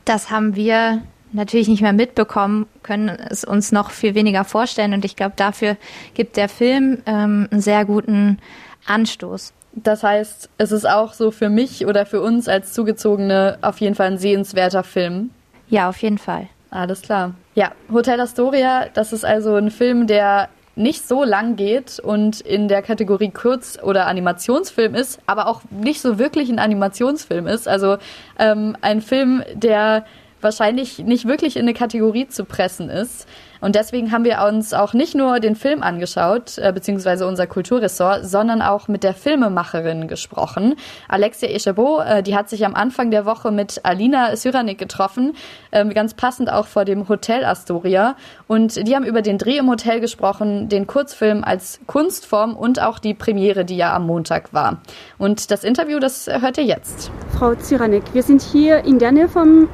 das 0.06 0.30
haben 0.30 0.56
wir 0.56 1.02
natürlich 1.34 1.68
nicht 1.68 1.82
mehr 1.82 1.94
mitbekommen, 1.94 2.68
können 2.84 3.10
es 3.10 3.44
uns 3.44 3.72
noch 3.72 3.92
viel 3.92 4.16
weniger 4.16 4.44
vorstellen. 4.44 4.94
Und 4.94 5.06
ich 5.06 5.16
glaube, 5.16 5.34
dafür 5.36 5.78
gibt 6.14 6.38
der 6.38 6.50
Film 6.50 7.00
ähm, 7.06 7.48
einen 7.52 7.62
sehr 7.62 7.86
guten 7.86 8.40
Anstoß. 8.86 9.54
Das 9.74 10.04
heißt, 10.04 10.50
es 10.58 10.72
ist 10.72 10.88
auch 10.88 11.14
so 11.14 11.32
für 11.32 11.50
mich 11.50 11.86
oder 11.86 12.06
für 12.06 12.22
uns 12.22 12.48
als 12.48 12.74
Zugezogene 12.74 13.58
auf 13.62 13.80
jeden 13.80 13.96
Fall 13.96 14.08
ein 14.08 14.18
sehenswerter 14.18 14.84
Film. 14.84 15.30
Ja, 15.70 15.88
auf 15.88 15.98
jeden 16.02 16.18
Fall. 16.18 16.48
Alles 16.72 17.02
klar. 17.02 17.34
Ja, 17.56 17.72
Hotel 17.92 18.20
Astoria, 18.20 18.88
das 18.94 19.14
ist 19.14 19.26
also 19.26 19.56
ein 19.56 19.72
Film, 19.72 20.08
der 20.08 20.50
nicht 20.76 21.06
so 21.06 21.24
lang 21.24 21.58
geht 21.58 22.00
und 22.00 22.42
in 22.42 22.68
der 22.68 22.82
Kategorie 22.82 23.30
Kurz- 23.30 23.78
oder 23.82 24.08
Animationsfilm 24.08 24.96
ist, 24.96 25.20
aber 25.26 25.48
auch 25.48 25.62
nicht 25.70 26.02
so 26.02 26.18
wirklich 26.18 26.50
ein 26.50 26.60
Animationsfilm 26.60 27.48
ist. 27.48 27.68
Also 27.68 27.98
ähm, 28.40 28.78
ein 28.82 29.02
Film, 29.02 29.44
der 29.54 30.06
wahrscheinlich 30.44 31.00
nicht 31.00 31.28
wirklich 31.28 31.56
in 31.56 31.64
eine 31.64 31.74
Kategorie 31.74 32.28
zu 32.28 32.46
pressen 32.46 32.90
ist. 32.90 33.28
Und 33.62 33.76
deswegen 33.76 34.12
haben 34.12 34.26
wir 34.26 34.42
uns 34.42 34.74
auch 34.74 34.94
nicht 34.94 35.16
nur 35.16 35.40
den 35.40 35.56
Film 35.56 35.84
angeschaut, 35.84 36.58
äh, 36.58 36.72
beziehungsweise 36.74 37.28
unser 37.28 37.46
Kulturressort, 37.46 38.26
sondern 38.26 38.62
auch 38.62 38.88
mit 38.88 39.04
der 39.04 39.14
Filmemacherin 39.14 40.08
gesprochen. 40.08 40.76
Alexia 41.08 41.48
Echabot, 41.48 42.04
äh, 42.06 42.24
die 42.24 42.36
hat 42.36 42.50
sich 42.50 42.66
am 42.66 42.74
Anfang 42.74 43.12
der 43.12 43.26
Woche 43.26 43.52
mit 43.52 43.82
Alina 43.84 44.36
Syranik 44.36 44.80
getroffen, 44.80 45.34
äh, 45.70 45.86
ganz 45.94 46.16
passend 46.16 46.52
auch 46.52 46.66
vor 46.66 46.86
dem 46.86 47.08
Hotel 47.08 47.46
Astoria. 47.46 48.16
Und 48.48 48.88
die 48.88 48.96
haben 48.96 49.06
über 49.06 49.22
den 49.22 49.38
Dreh 49.38 49.58
im 49.58 49.70
Hotel 49.70 50.00
gesprochen, 50.00 50.68
den 50.68 50.88
Kurzfilm 50.88 51.44
als 51.44 51.80
Kunstform 51.86 52.56
und 52.56 52.82
auch 52.82 52.98
die 52.98 53.14
Premiere, 53.14 53.64
die 53.64 53.78
ja 53.78 53.96
am 53.96 54.08
Montag 54.08 54.54
war. 54.54 54.82
Und 55.20 55.52
das 55.52 55.64
Interview, 55.64 56.00
das 56.00 56.28
hört 56.28 56.58
ihr 56.58 56.66
jetzt. 56.66 57.12
Frau 57.38 57.54
Zyranek, 57.54 58.04
wir 58.14 58.24
sind 58.24 58.42
hier 58.42 58.84
in 58.86 58.98
der 58.98 59.12
Nähe 59.12 59.30
vom 59.30 59.70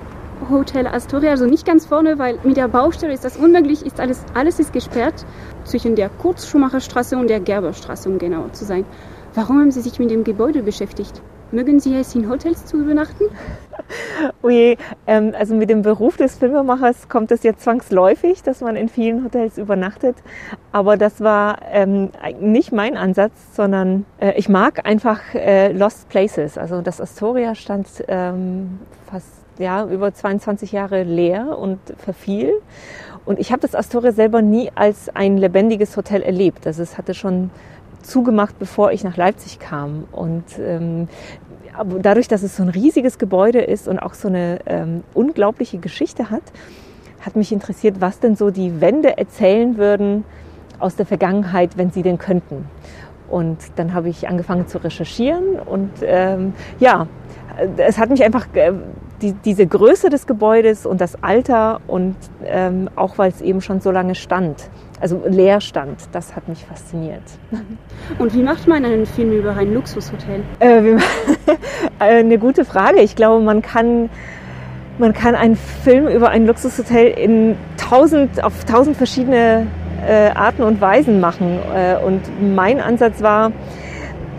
Hotel 0.49 0.87
Astoria, 0.87 1.31
also 1.31 1.45
nicht 1.45 1.65
ganz 1.65 1.85
vorne, 1.85 2.19
weil 2.19 2.39
mit 2.43 2.57
der 2.57 2.67
Baustelle 2.67 3.13
ist 3.13 3.25
das 3.25 3.37
unmöglich, 3.37 3.85
ist 3.85 3.99
alles, 3.99 4.23
alles 4.33 4.59
ist 4.59 4.73
gesperrt, 4.73 5.25
zwischen 5.63 5.95
der 5.95 6.09
Kurzschumacherstraße 6.09 7.17
und 7.17 7.29
der 7.29 7.39
Gerberstraße, 7.39 8.09
um 8.09 8.17
genauer 8.17 8.53
zu 8.53 8.65
sein. 8.65 8.85
Warum 9.33 9.59
haben 9.59 9.71
Sie 9.71 9.81
sich 9.81 9.99
mit 9.99 10.09
dem 10.09 10.23
Gebäude 10.23 10.63
beschäftigt? 10.63 11.21
Mögen 11.51 11.79
Sie 11.79 11.95
es 11.95 12.13
in 12.13 12.29
Hotels 12.29 12.65
zu 12.65 12.77
übernachten? 12.77 13.25
Oh 14.41 14.49
ähm, 14.49 15.33
also 15.37 15.55
mit 15.55 15.69
dem 15.69 15.81
Beruf 15.81 16.17
des 16.17 16.35
Filmemachers 16.35 17.07
kommt 17.07 17.31
es 17.31 17.43
ja 17.43 17.55
zwangsläufig, 17.55 18.43
dass 18.43 18.59
man 18.59 18.75
in 18.75 18.89
vielen 18.89 19.23
Hotels 19.23 19.57
übernachtet. 19.57 20.17
Aber 20.73 20.97
das 20.97 21.21
war 21.21 21.59
ähm, 21.71 22.09
nicht 22.41 22.73
mein 22.73 22.97
Ansatz, 22.97 23.33
sondern 23.53 24.05
äh, 24.19 24.33
ich 24.35 24.49
mag 24.49 24.85
einfach 24.85 25.21
äh, 25.35 25.71
Lost 25.71 26.09
Places. 26.09 26.57
Also 26.57 26.81
das 26.81 26.99
Astoria 26.99 27.55
stand 27.55 27.87
ähm, 28.07 28.79
fast 29.09 29.46
ja, 29.59 29.85
über 29.85 30.13
22 30.13 30.71
Jahre 30.71 31.03
leer 31.03 31.57
und 31.57 31.79
verfiel. 31.97 32.53
Und 33.25 33.39
ich 33.39 33.51
habe 33.51 33.61
das 33.61 33.75
Astoria 33.75 34.11
selber 34.11 34.41
nie 34.41 34.71
als 34.75 35.09
ein 35.13 35.37
lebendiges 35.37 35.97
Hotel 35.97 36.21
erlebt. 36.21 36.65
Also 36.65 36.81
es 36.81 36.97
hatte 36.97 37.13
schon 37.13 37.49
zugemacht, 38.01 38.57
bevor 38.57 38.91
ich 38.91 39.03
nach 39.03 39.17
Leipzig 39.17 39.59
kam. 39.59 40.05
Und 40.11 40.45
ähm, 40.59 41.09
dadurch, 42.01 42.27
dass 42.27 42.43
es 42.43 42.55
so 42.55 42.63
ein 42.63 42.69
riesiges 42.69 43.17
Gebäude 43.17 43.59
ist 43.59 43.87
und 43.87 43.99
auch 43.99 44.13
so 44.13 44.27
eine 44.27 44.59
ähm, 44.65 45.03
unglaubliche 45.13 45.77
Geschichte 45.77 46.29
hat, 46.29 46.43
hat 47.21 47.35
mich 47.35 47.51
interessiert, 47.51 47.99
was 47.99 48.19
denn 48.19 48.35
so 48.35 48.49
die 48.49 48.79
Wände 48.79 49.17
erzählen 49.17 49.77
würden 49.77 50.23
aus 50.79 50.95
der 50.95 51.05
Vergangenheit, 51.05 51.77
wenn 51.77 51.91
sie 51.91 52.03
denn 52.03 52.17
könnten. 52.17 52.65
Und 53.29 53.57
dann 53.75 53.93
habe 53.93 54.09
ich 54.09 54.27
angefangen 54.29 54.67
zu 54.67 54.77
recherchieren 54.81 55.59
und 55.59 55.91
ähm, 56.01 56.53
ja, 56.79 57.07
es 57.77 57.97
hat 57.97 58.09
mich 58.09 58.23
einfach 58.23 58.47
äh, 58.53 58.71
die, 59.21 59.33
diese 59.33 59.65
Größe 59.65 60.09
des 60.09 60.27
Gebäudes 60.27 60.85
und 60.85 61.01
das 61.01 61.21
Alter 61.23 61.81
und 61.87 62.15
ähm, 62.45 62.89
auch 62.95 63.17
weil 63.17 63.29
es 63.29 63.41
eben 63.41 63.61
schon 63.61 63.81
so 63.81 63.91
lange 63.91 64.15
stand, 64.15 64.69
also 64.99 65.21
leer 65.27 65.61
stand, 65.61 65.97
das 66.11 66.35
hat 66.35 66.47
mich 66.47 66.65
fasziniert. 66.65 67.23
Und 68.19 68.33
wie 68.33 68.41
macht 68.41 68.67
man 68.67 68.83
einen 68.83 69.05
Film 69.05 69.31
über 69.31 69.55
ein 69.55 69.73
Luxushotel? 69.73 70.43
Äh, 71.99 72.19
eine 72.19 72.37
gute 72.37 72.63
Frage. 72.63 73.01
Ich 73.01 73.15
glaube, 73.15 73.43
man 73.43 73.63
kann 73.63 74.09
man 74.99 75.13
kann 75.13 75.35
einen 75.35 75.55
Film 75.55 76.07
über 76.07 76.29
ein 76.29 76.45
Luxushotel 76.45 77.07
in 77.07 77.55
tausend, 77.77 78.43
auf 78.43 78.65
tausend 78.65 78.97
verschiedene 78.97 79.67
äh, 80.07 80.29
Arten 80.29 80.63
und 80.63 80.81
Weisen 80.81 81.19
machen. 81.19 81.59
Äh, 81.73 81.97
und 82.03 82.21
mein 82.55 82.79
Ansatz 82.79 83.21
war, 83.21 83.51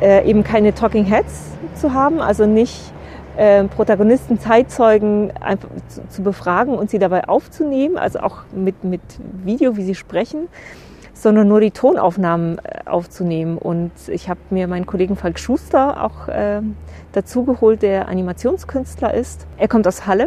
äh, 0.00 0.28
eben 0.28 0.44
keine 0.44 0.74
Talking 0.74 1.04
Heads 1.04 1.52
zu 1.74 1.94
haben, 1.94 2.20
also 2.20 2.46
nicht 2.46 2.92
äh, 3.38 3.64
Protagonisten, 3.64 4.40
Zeitzeugen 4.40 5.32
einfach 5.40 5.68
zu, 5.86 6.06
zu, 6.08 6.22
befragen 6.22 6.74
und 6.74 6.90
sie 6.90 6.98
dabei 6.98 7.28
aufzunehmen, 7.28 7.96
also 7.96 8.18
auch 8.18 8.38
mit, 8.52 8.82
mit 8.82 9.00
Video, 9.44 9.76
wie 9.76 9.84
sie 9.84 9.94
sprechen, 9.94 10.48
sondern 11.14 11.46
nur 11.46 11.60
die 11.60 11.70
Tonaufnahmen 11.70 12.58
äh, 12.58 12.80
aufzunehmen. 12.86 13.56
Und 13.56 13.92
ich 14.08 14.28
habe 14.28 14.40
mir 14.50 14.66
meinen 14.66 14.86
Kollegen 14.86 15.14
Falk 15.14 15.38
Schuster 15.38 16.02
auch 16.02 16.26
äh, 16.26 16.62
dazu 17.12 17.44
geholt, 17.44 17.82
der 17.82 18.08
Animationskünstler 18.08 19.14
ist. 19.14 19.46
Er 19.56 19.68
kommt 19.68 19.86
aus 19.86 20.06
Halle. 20.06 20.26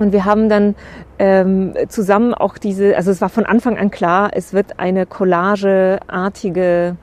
Und 0.00 0.12
wir 0.12 0.24
haben 0.24 0.48
dann 0.48 0.74
ähm, 1.20 1.74
zusammen 1.88 2.34
auch 2.34 2.58
diese, 2.58 2.96
also 2.96 3.12
es 3.12 3.20
war 3.20 3.28
von 3.28 3.46
Anfang 3.46 3.78
an 3.78 3.90
klar, 3.92 4.30
es 4.32 4.52
wird 4.52 4.80
eine 4.80 5.06
collageartige 5.06 6.96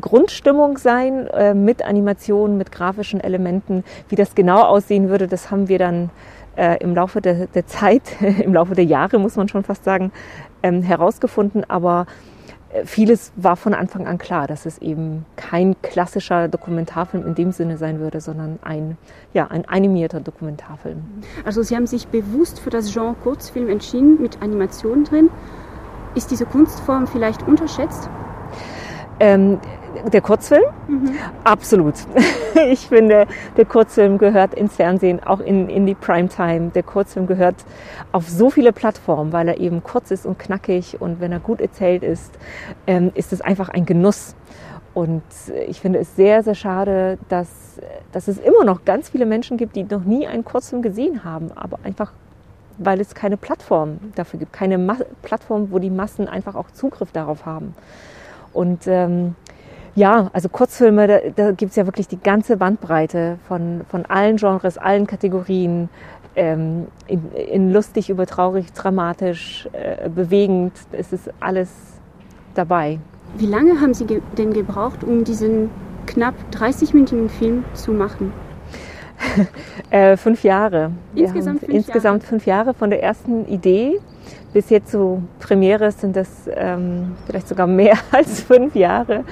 Grundstimmung 0.00 0.78
sein 0.78 1.26
äh, 1.28 1.54
mit 1.54 1.82
Animationen, 1.82 2.56
mit 2.56 2.72
grafischen 2.72 3.20
Elementen. 3.20 3.84
Wie 4.08 4.16
das 4.16 4.34
genau 4.34 4.62
aussehen 4.62 5.08
würde, 5.08 5.26
das 5.26 5.50
haben 5.50 5.68
wir 5.68 5.78
dann 5.78 6.10
äh, 6.56 6.78
im 6.82 6.94
Laufe 6.94 7.20
der, 7.20 7.46
der 7.46 7.66
Zeit, 7.66 8.02
im 8.20 8.54
Laufe 8.54 8.74
der 8.74 8.84
Jahre 8.84 9.18
muss 9.18 9.36
man 9.36 9.48
schon 9.48 9.62
fast 9.62 9.84
sagen, 9.84 10.12
ähm, 10.62 10.82
herausgefunden. 10.82 11.68
Aber 11.68 12.06
äh, 12.70 12.84
vieles 12.84 13.32
war 13.36 13.56
von 13.56 13.74
Anfang 13.74 14.06
an 14.06 14.18
klar, 14.18 14.46
dass 14.46 14.66
es 14.66 14.78
eben 14.78 15.24
kein 15.36 15.76
klassischer 15.82 16.48
Dokumentarfilm 16.48 17.26
in 17.26 17.34
dem 17.34 17.52
Sinne 17.52 17.76
sein 17.76 18.00
würde, 18.00 18.20
sondern 18.20 18.58
ein, 18.62 18.96
ja, 19.34 19.46
ein 19.48 19.68
animierter 19.68 20.20
Dokumentarfilm. 20.20 21.02
Also 21.44 21.62
Sie 21.62 21.76
haben 21.76 21.86
sich 21.86 22.08
bewusst 22.08 22.58
für 22.58 22.70
das 22.70 22.92
Genre 22.92 23.14
Kurzfilm 23.22 23.68
entschieden, 23.68 24.20
mit 24.20 24.42
Animationen 24.42 25.04
drin. 25.04 25.30
Ist 26.14 26.30
diese 26.30 26.46
Kunstform 26.46 27.06
vielleicht 27.06 27.46
unterschätzt? 27.46 28.08
Ähm, 29.18 29.58
der 30.12 30.20
Kurzfilm? 30.20 30.64
Mhm. 30.88 31.10
Absolut. 31.44 31.94
Ich 32.68 32.88
finde, 32.88 33.26
der 33.58 33.66
Kurzfilm 33.66 34.16
gehört 34.16 34.54
ins 34.54 34.76
Fernsehen, 34.76 35.22
auch 35.22 35.40
in, 35.40 35.68
in 35.68 35.84
die 35.84 35.94
Primetime. 35.94 36.70
Der 36.70 36.82
Kurzfilm 36.82 37.26
gehört 37.26 37.54
auf 38.12 38.30
so 38.30 38.48
viele 38.48 38.72
Plattformen, 38.72 39.30
weil 39.30 39.48
er 39.48 39.60
eben 39.60 39.84
kurz 39.84 40.10
ist 40.10 40.24
und 40.24 40.38
knackig 40.38 40.98
und 40.98 41.20
wenn 41.20 41.32
er 41.32 41.38
gut 41.38 41.60
erzählt 41.60 42.02
ist, 42.02 42.32
ähm, 42.86 43.12
ist 43.14 43.34
es 43.34 43.42
einfach 43.42 43.68
ein 43.68 43.84
Genuss. 43.84 44.34
Und 44.94 45.22
ich 45.68 45.82
finde 45.82 45.98
es 45.98 46.16
sehr, 46.16 46.42
sehr 46.42 46.54
schade, 46.54 47.18
dass, 47.28 47.48
dass 48.12 48.26
es 48.26 48.38
immer 48.38 48.64
noch 48.64 48.86
ganz 48.86 49.10
viele 49.10 49.26
Menschen 49.26 49.58
gibt, 49.58 49.76
die 49.76 49.84
noch 49.84 50.04
nie 50.04 50.26
einen 50.26 50.42
Kurzfilm 50.42 50.80
gesehen 50.80 51.24
haben, 51.24 51.52
aber 51.54 51.78
einfach 51.84 52.12
weil 52.78 53.00
es 53.00 53.14
keine 53.14 53.36
Plattform 53.36 53.98
dafür 54.14 54.38
gibt, 54.38 54.52
keine 54.52 54.78
Ma 54.78 54.96
Plattform, 55.22 55.70
wo 55.70 55.78
die 55.78 55.90
Massen 55.90 56.28
einfach 56.28 56.54
auch 56.54 56.70
Zugriff 56.70 57.12
darauf 57.12 57.46
haben. 57.46 57.74
Und 58.56 58.86
ähm, 58.86 59.34
ja, 59.94 60.30
also 60.32 60.48
Kurzfilme, 60.48 61.06
da, 61.06 61.18
da 61.34 61.50
gibt 61.52 61.70
es 61.70 61.76
ja 61.76 61.86
wirklich 61.86 62.08
die 62.08 62.18
ganze 62.18 62.56
Bandbreite 62.56 63.38
von, 63.46 63.82
von 63.88 64.06
allen 64.06 64.36
Genres, 64.36 64.78
allen 64.78 65.06
Kategorien, 65.06 65.90
ähm, 66.36 66.86
in, 67.06 67.32
in, 67.32 67.72
lustig, 67.72 68.10
über 68.10 68.26
traurig, 68.26 68.72
dramatisch, 68.72 69.68
äh, 69.72 70.08
bewegend, 70.08 70.72
es 70.92 71.12
ist 71.12 71.30
alles 71.40 71.70
dabei. 72.54 72.98
Wie 73.36 73.46
lange 73.46 73.80
haben 73.80 73.94
Sie 73.94 74.06
ge 74.06 74.20
denn 74.36 74.52
gebraucht, 74.52 75.04
um 75.04 75.24
diesen 75.24 75.70
knapp 76.06 76.34
30-minütigen 76.52 77.28
Film 77.28 77.64
zu 77.74 77.92
machen? 77.92 78.32
äh, 79.90 80.16
fünf 80.16 80.44
Jahre. 80.44 80.92
Insgesamt, 81.14 81.60
fünf, 81.60 81.72
insgesamt 81.72 82.22
Jahre. 82.22 82.28
fünf 82.28 82.46
Jahre 82.46 82.74
von 82.74 82.90
der 82.90 83.02
ersten 83.02 83.46
Idee 83.46 83.98
bis 84.52 84.70
jetzt 84.70 84.90
zu 84.90 85.22
Premiere 85.38 85.90
sind 85.92 86.16
das 86.16 86.28
ähm, 86.54 87.16
vielleicht 87.26 87.48
sogar 87.48 87.66
mehr 87.66 87.96
als 88.10 88.40
fünf 88.40 88.74
Jahre. 88.74 89.24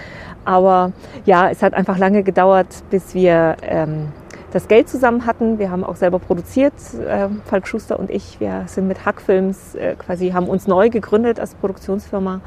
Aber 0.44 0.92
ja, 1.24 1.48
es 1.48 1.62
hat 1.62 1.74
einfach 1.74 1.98
lange 1.98 2.22
gedauert, 2.22 2.66
bis 2.90 3.14
wir 3.14 3.56
ähm, 3.62 4.12
das 4.52 4.68
Geld 4.68 4.88
zusammen 4.88 5.26
hatten. 5.26 5.58
Wir 5.58 5.70
haben 5.70 5.82
auch 5.82 5.96
selber 5.96 6.18
produziert, 6.18 6.74
äh, 7.08 7.28
Falk 7.44 7.66
Schuster 7.66 7.98
und 7.98 8.10
ich. 8.10 8.38
Wir 8.40 8.64
sind 8.66 8.86
mit 8.86 9.04
Hackfilms 9.04 9.74
äh, 9.74 9.96
quasi, 9.96 10.30
haben 10.30 10.46
uns 10.46 10.66
neu 10.66 10.90
gegründet 10.90 11.40
als 11.40 11.54
Produktionsfirma 11.56 12.40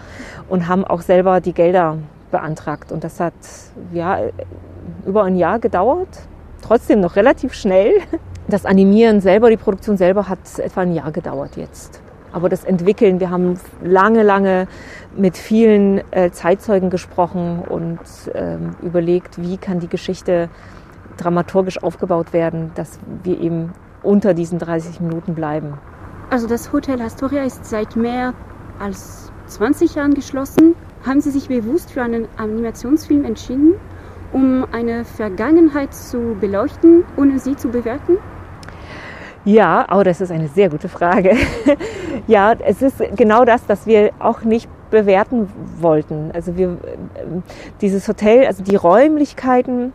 und 0.47 0.67
haben 0.67 0.85
auch 0.85 1.01
selber 1.01 1.41
die 1.41 1.53
Gelder 1.53 1.97
beantragt. 2.31 2.91
Und 2.91 3.03
das 3.03 3.19
hat 3.19 3.33
ja 3.91 4.19
über 5.05 5.23
ein 5.23 5.35
Jahr 5.35 5.59
gedauert. 5.59 6.07
Trotzdem 6.61 7.01
noch 7.01 7.15
relativ 7.15 7.53
schnell. 7.53 7.93
Das 8.47 8.65
Animieren 8.65 9.19
selber, 9.19 9.49
die 9.49 9.57
Produktion 9.57 9.97
selber 9.97 10.29
hat 10.29 10.39
etwa 10.59 10.81
ein 10.81 10.93
Jahr 10.93 11.11
gedauert 11.11 11.57
jetzt. 11.57 12.01
Aber 12.31 12.49
das 12.49 12.63
Entwickeln, 12.63 13.19
wir 13.19 13.29
haben 13.29 13.59
lange, 13.83 14.23
lange 14.23 14.67
mit 15.15 15.37
vielen 15.37 16.01
äh, 16.11 16.31
Zeitzeugen 16.31 16.89
gesprochen 16.89 17.59
und 17.67 17.99
ähm, 18.33 18.75
überlegt, 18.81 19.41
wie 19.41 19.57
kann 19.57 19.79
die 19.79 19.87
Geschichte 19.87 20.49
dramaturgisch 21.17 21.81
aufgebaut 21.81 22.33
werden, 22.33 22.71
dass 22.75 22.99
wir 23.23 23.39
eben 23.39 23.73
unter 24.03 24.33
diesen 24.33 24.59
30 24.59 25.01
Minuten 25.01 25.33
bleiben. 25.33 25.73
Also 26.29 26.47
das 26.47 26.71
Hotel 26.71 27.01
Astoria 27.01 27.43
ist 27.43 27.65
seit 27.65 27.95
mehr 27.95 28.33
als 28.79 29.31
20 29.47 29.95
Jahren 29.95 30.13
geschlossen. 30.13 30.75
Haben 31.05 31.21
Sie 31.21 31.31
sich 31.31 31.47
bewusst 31.47 31.91
für 31.91 32.03
einen 32.03 32.27
Animationsfilm 32.37 33.23
entschieden, 33.23 33.73
um 34.33 34.65
eine 34.71 35.05
Vergangenheit 35.05 35.93
zu 35.93 36.35
beleuchten, 36.39 37.05
ohne 37.15 37.39
sie 37.39 37.55
zu 37.55 37.69
bewerten? 37.69 38.17
Ja, 39.47 39.87
oh, 39.93 40.03
das 40.03 40.19
ist 40.19 40.29
eine 40.29 40.49
sehr 40.49 40.69
gute 40.69 40.89
Frage. 40.89 41.37
ja, 42.27 42.51
es 42.51 42.81
ist 42.81 43.01
genau 43.15 43.45
das, 43.45 43.65
dass 43.65 43.87
wir 43.87 44.11
auch 44.19 44.41
nicht 44.41 44.67
bewerten 44.89 45.47
wollten. 45.79 46.31
Also 46.33 46.57
wir, 46.57 46.77
dieses 47.79 48.09
Hotel, 48.09 48.45
also 48.45 48.61
die 48.61 48.75
Räumlichkeiten 48.75 49.93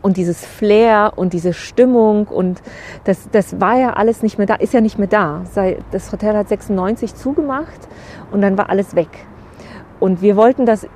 und 0.00 0.16
dieses 0.16 0.46
Flair 0.46 1.12
und 1.16 1.34
diese 1.34 1.52
Stimmung 1.52 2.28
und 2.28 2.62
das, 3.04 3.28
das 3.30 3.60
war 3.60 3.78
ja 3.78 3.92
alles 3.92 4.22
nicht 4.22 4.38
mehr 4.38 4.46
da, 4.46 4.54
ist 4.54 4.72
ja 4.72 4.80
nicht 4.80 4.98
mehr 4.98 5.06
da. 5.06 5.42
Das 5.90 6.10
Hotel 6.10 6.34
hat 6.34 6.48
96 6.48 7.14
zugemacht 7.14 7.88
und 8.30 8.40
dann 8.40 8.56
war 8.56 8.70
alles 8.70 8.96
weg. 8.96 9.10
Und 10.00 10.22
wir 10.22 10.34
wollten 10.34 10.64
das 10.64 10.86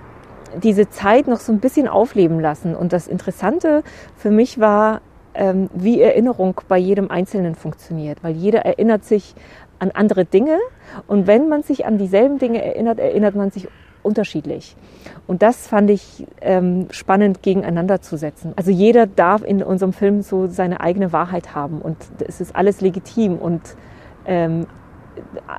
diese 0.63 0.89
Zeit 0.89 1.29
noch 1.29 1.41
so 1.41 1.53
ein 1.53 1.61
bisschen 1.61 1.89
aufleben 1.89 2.41
lassen. 2.41 2.75
Und 2.75 2.95
das 2.95 3.07
Interessante 3.07 3.83
für 4.17 4.31
mich 4.31 4.59
war, 4.59 5.03
ähm, 5.37 5.71
wie 5.75 6.01
Erinnerung 6.01 6.61
bei 6.69 6.79
jedem 6.79 7.11
Einzelnen 7.11 7.55
funktioniert, 7.55 8.23
weil 8.23 8.35
jeder 8.35 8.65
erinnert 8.65 9.05
sich 9.05 9.35
an 9.79 9.91
andere 9.91 10.25
Dinge 10.25 10.59
und 11.07 11.27
wenn 11.27 11.49
man 11.49 11.63
sich 11.63 11.87
an 11.87 11.99
dieselben 11.99 12.39
Dinge 12.39 12.65
erinnert, 12.65 12.99
erinnert 12.99 13.35
man 13.35 13.51
sich 13.51 13.69
unterschiedlich. 14.03 14.77
Und 15.27 15.43
das 15.43 15.67
fand 15.67 15.91
ich 15.91 16.27
ähm, 16.41 16.87
spannend 16.91 17.43
gegeneinander 17.43 18.01
zu 18.01 18.17
setzen. 18.17 18.53
Also 18.57 18.71
jeder 18.71 19.07
darf 19.07 19.43
in 19.43 19.63
unserem 19.63 19.93
Film 19.93 20.23
so 20.23 20.47
seine 20.47 20.81
eigene 20.81 21.13
Wahrheit 21.13 21.55
haben 21.55 21.83
und 21.83 21.97
es 22.27 22.41
ist 22.41 22.55
alles 22.55 22.81
legitim 22.81 23.37
und 23.37 23.61
ähm, 24.27 24.67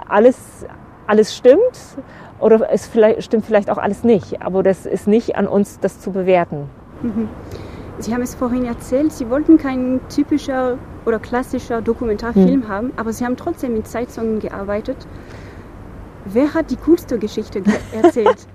alles, 0.07 0.65
alles 1.05 1.35
stimmt 1.35 1.97
oder 2.39 2.71
es 2.71 2.87
vielleicht, 2.87 3.23
stimmt 3.23 3.45
vielleicht 3.45 3.69
auch 3.69 3.77
alles 3.77 4.03
nicht, 4.03 4.41
aber 4.41 4.63
das 4.63 4.85
ist 4.85 5.07
nicht 5.07 5.35
an 5.35 5.47
uns, 5.47 5.79
das 5.79 5.99
zu 5.99 6.11
bewerten. 6.11 6.69
Mhm. 7.01 7.29
Sie 7.99 8.13
haben 8.13 8.21
es 8.21 8.35
vorhin 8.35 8.65
erzählt, 8.65 9.11
Sie 9.11 9.29
wollten 9.29 9.57
kein 9.57 9.99
typischer 10.09 10.77
oder 11.05 11.19
klassischer 11.19 11.81
Dokumentarfilm 11.81 12.61
mhm. 12.61 12.67
haben, 12.67 12.93
aber 12.95 13.11
Sie 13.11 13.25
haben 13.25 13.37
trotzdem 13.37 13.73
mit 13.73 13.87
Zeitzeugen 13.87 14.39
gearbeitet. 14.39 14.97
Wer 16.25 16.53
hat 16.53 16.69
die 16.69 16.75
coolste 16.75 17.17
Geschichte 17.17 17.63
erzählt? 17.91 18.47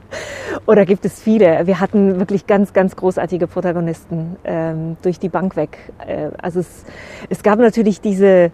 Oder 0.66 0.85
gibt 0.85 1.05
es 1.05 1.20
viele? 1.20 1.66
Wir 1.66 1.81
hatten 1.81 2.18
wirklich 2.18 2.46
ganz, 2.46 2.72
ganz 2.72 2.94
großartige 2.94 3.46
Protagonisten 3.46 4.37
ähm, 4.44 4.96
durch 5.02 5.18
die 5.18 5.28
Bank 5.28 5.57
weg. 5.57 5.78
Äh, 6.07 6.28
also 6.40 6.61
es, 6.61 6.85
es 7.28 7.42
gab 7.42 7.59
natürlich 7.59 8.00
diese, 8.00 8.52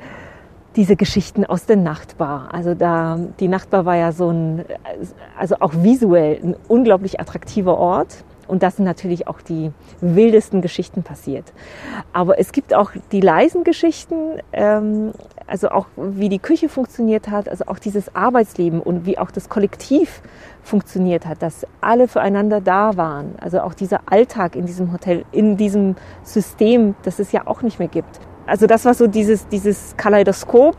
diese 0.77 0.97
Geschichten 0.97 1.45
aus 1.45 1.67
der 1.67 1.77
Nachtbar. 1.77 2.49
Also 2.53 2.75
da, 2.75 3.19
die 3.41 3.49
Nachtbar 3.49 3.85
war 3.85 3.97
ja 3.97 4.13
so 4.13 4.31
ein, 4.31 4.65
also 5.37 5.57
auch 5.61 5.75
visuell 5.75 6.39
ein 6.43 6.57
unglaublich 6.69 7.21
attraktiver 7.21 7.77
Ort. 7.77 8.25
Und 8.49 8.63
das 8.63 8.77
sind 8.77 8.87
natürlich 8.87 9.29
auch 9.29 9.41
die 9.43 9.71
wildesten 10.01 10.63
Geschichten 10.63 11.03
passiert. 11.03 11.45
Aber 12.13 12.39
es 12.39 12.51
gibt 12.53 12.75
auch 12.75 12.91
die 13.13 13.21
leisen 13.21 13.63
Geschichten, 13.63 14.41
ähm, 14.53 15.13
also 15.47 15.69
auch 15.69 15.87
wie 15.97 16.29
die 16.29 16.39
Küche 16.39 16.69
funktioniert 16.69 17.29
hat, 17.29 17.49
also 17.49 17.67
auch 17.67 17.79
dieses 17.79 18.15
Arbeitsleben 18.15 18.81
und 18.81 19.07
wie 19.07 19.19
auch 19.19 19.31
das 19.31 19.49
Kollektiv 19.49 20.23
funktioniert 20.63 21.27
hat, 21.27 21.43
dass 21.43 21.67
alle 21.81 22.09
füreinander 22.09 22.61
da 22.61 22.97
waren. 22.97 23.35
Also 23.41 23.61
auch 23.61 23.75
dieser 23.75 24.01
Alltag 24.07 24.57
in 24.57 24.67
diesem 24.67 24.93
Hotel, 24.93 25.25
in 25.31 25.57
diesem 25.57 25.97
System, 26.23 26.95
das 27.03 27.19
es 27.19 27.33
ja 27.33 27.47
auch 27.47 27.63
nicht 27.63 27.79
mehr 27.79 27.89
gibt. 27.89 28.21
Also 28.47 28.67
das 28.67 28.87
war 28.87 28.95
so 28.95 29.07
dieses, 29.07 29.47
dieses 29.49 29.95
Kaleidoskop 29.99 30.77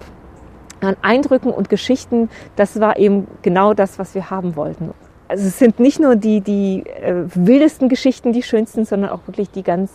an 0.81 0.95
Eindrücken 1.01 1.51
und 1.51 1.69
Geschichten, 1.69 2.29
das 2.55 2.79
war 2.79 2.97
eben 2.97 3.27
genau 3.43 3.73
das, 3.73 3.99
was 3.99 4.15
wir 4.15 4.31
haben 4.31 4.55
wollten 4.55 4.91
also 5.29 5.47
es 5.47 5.59
sind 5.59 5.79
nicht 5.79 5.99
nur 5.99 6.15
die, 6.15 6.41
die 6.41 6.83
äh, 6.85 7.23
wildesten 7.35 7.87
Geschichten 7.87 8.33
die 8.33 8.43
schönsten, 8.43 8.83
sondern 8.83 9.11
auch 9.11 9.21
wirklich 9.27 9.51
die 9.51 9.63
ganz 9.63 9.91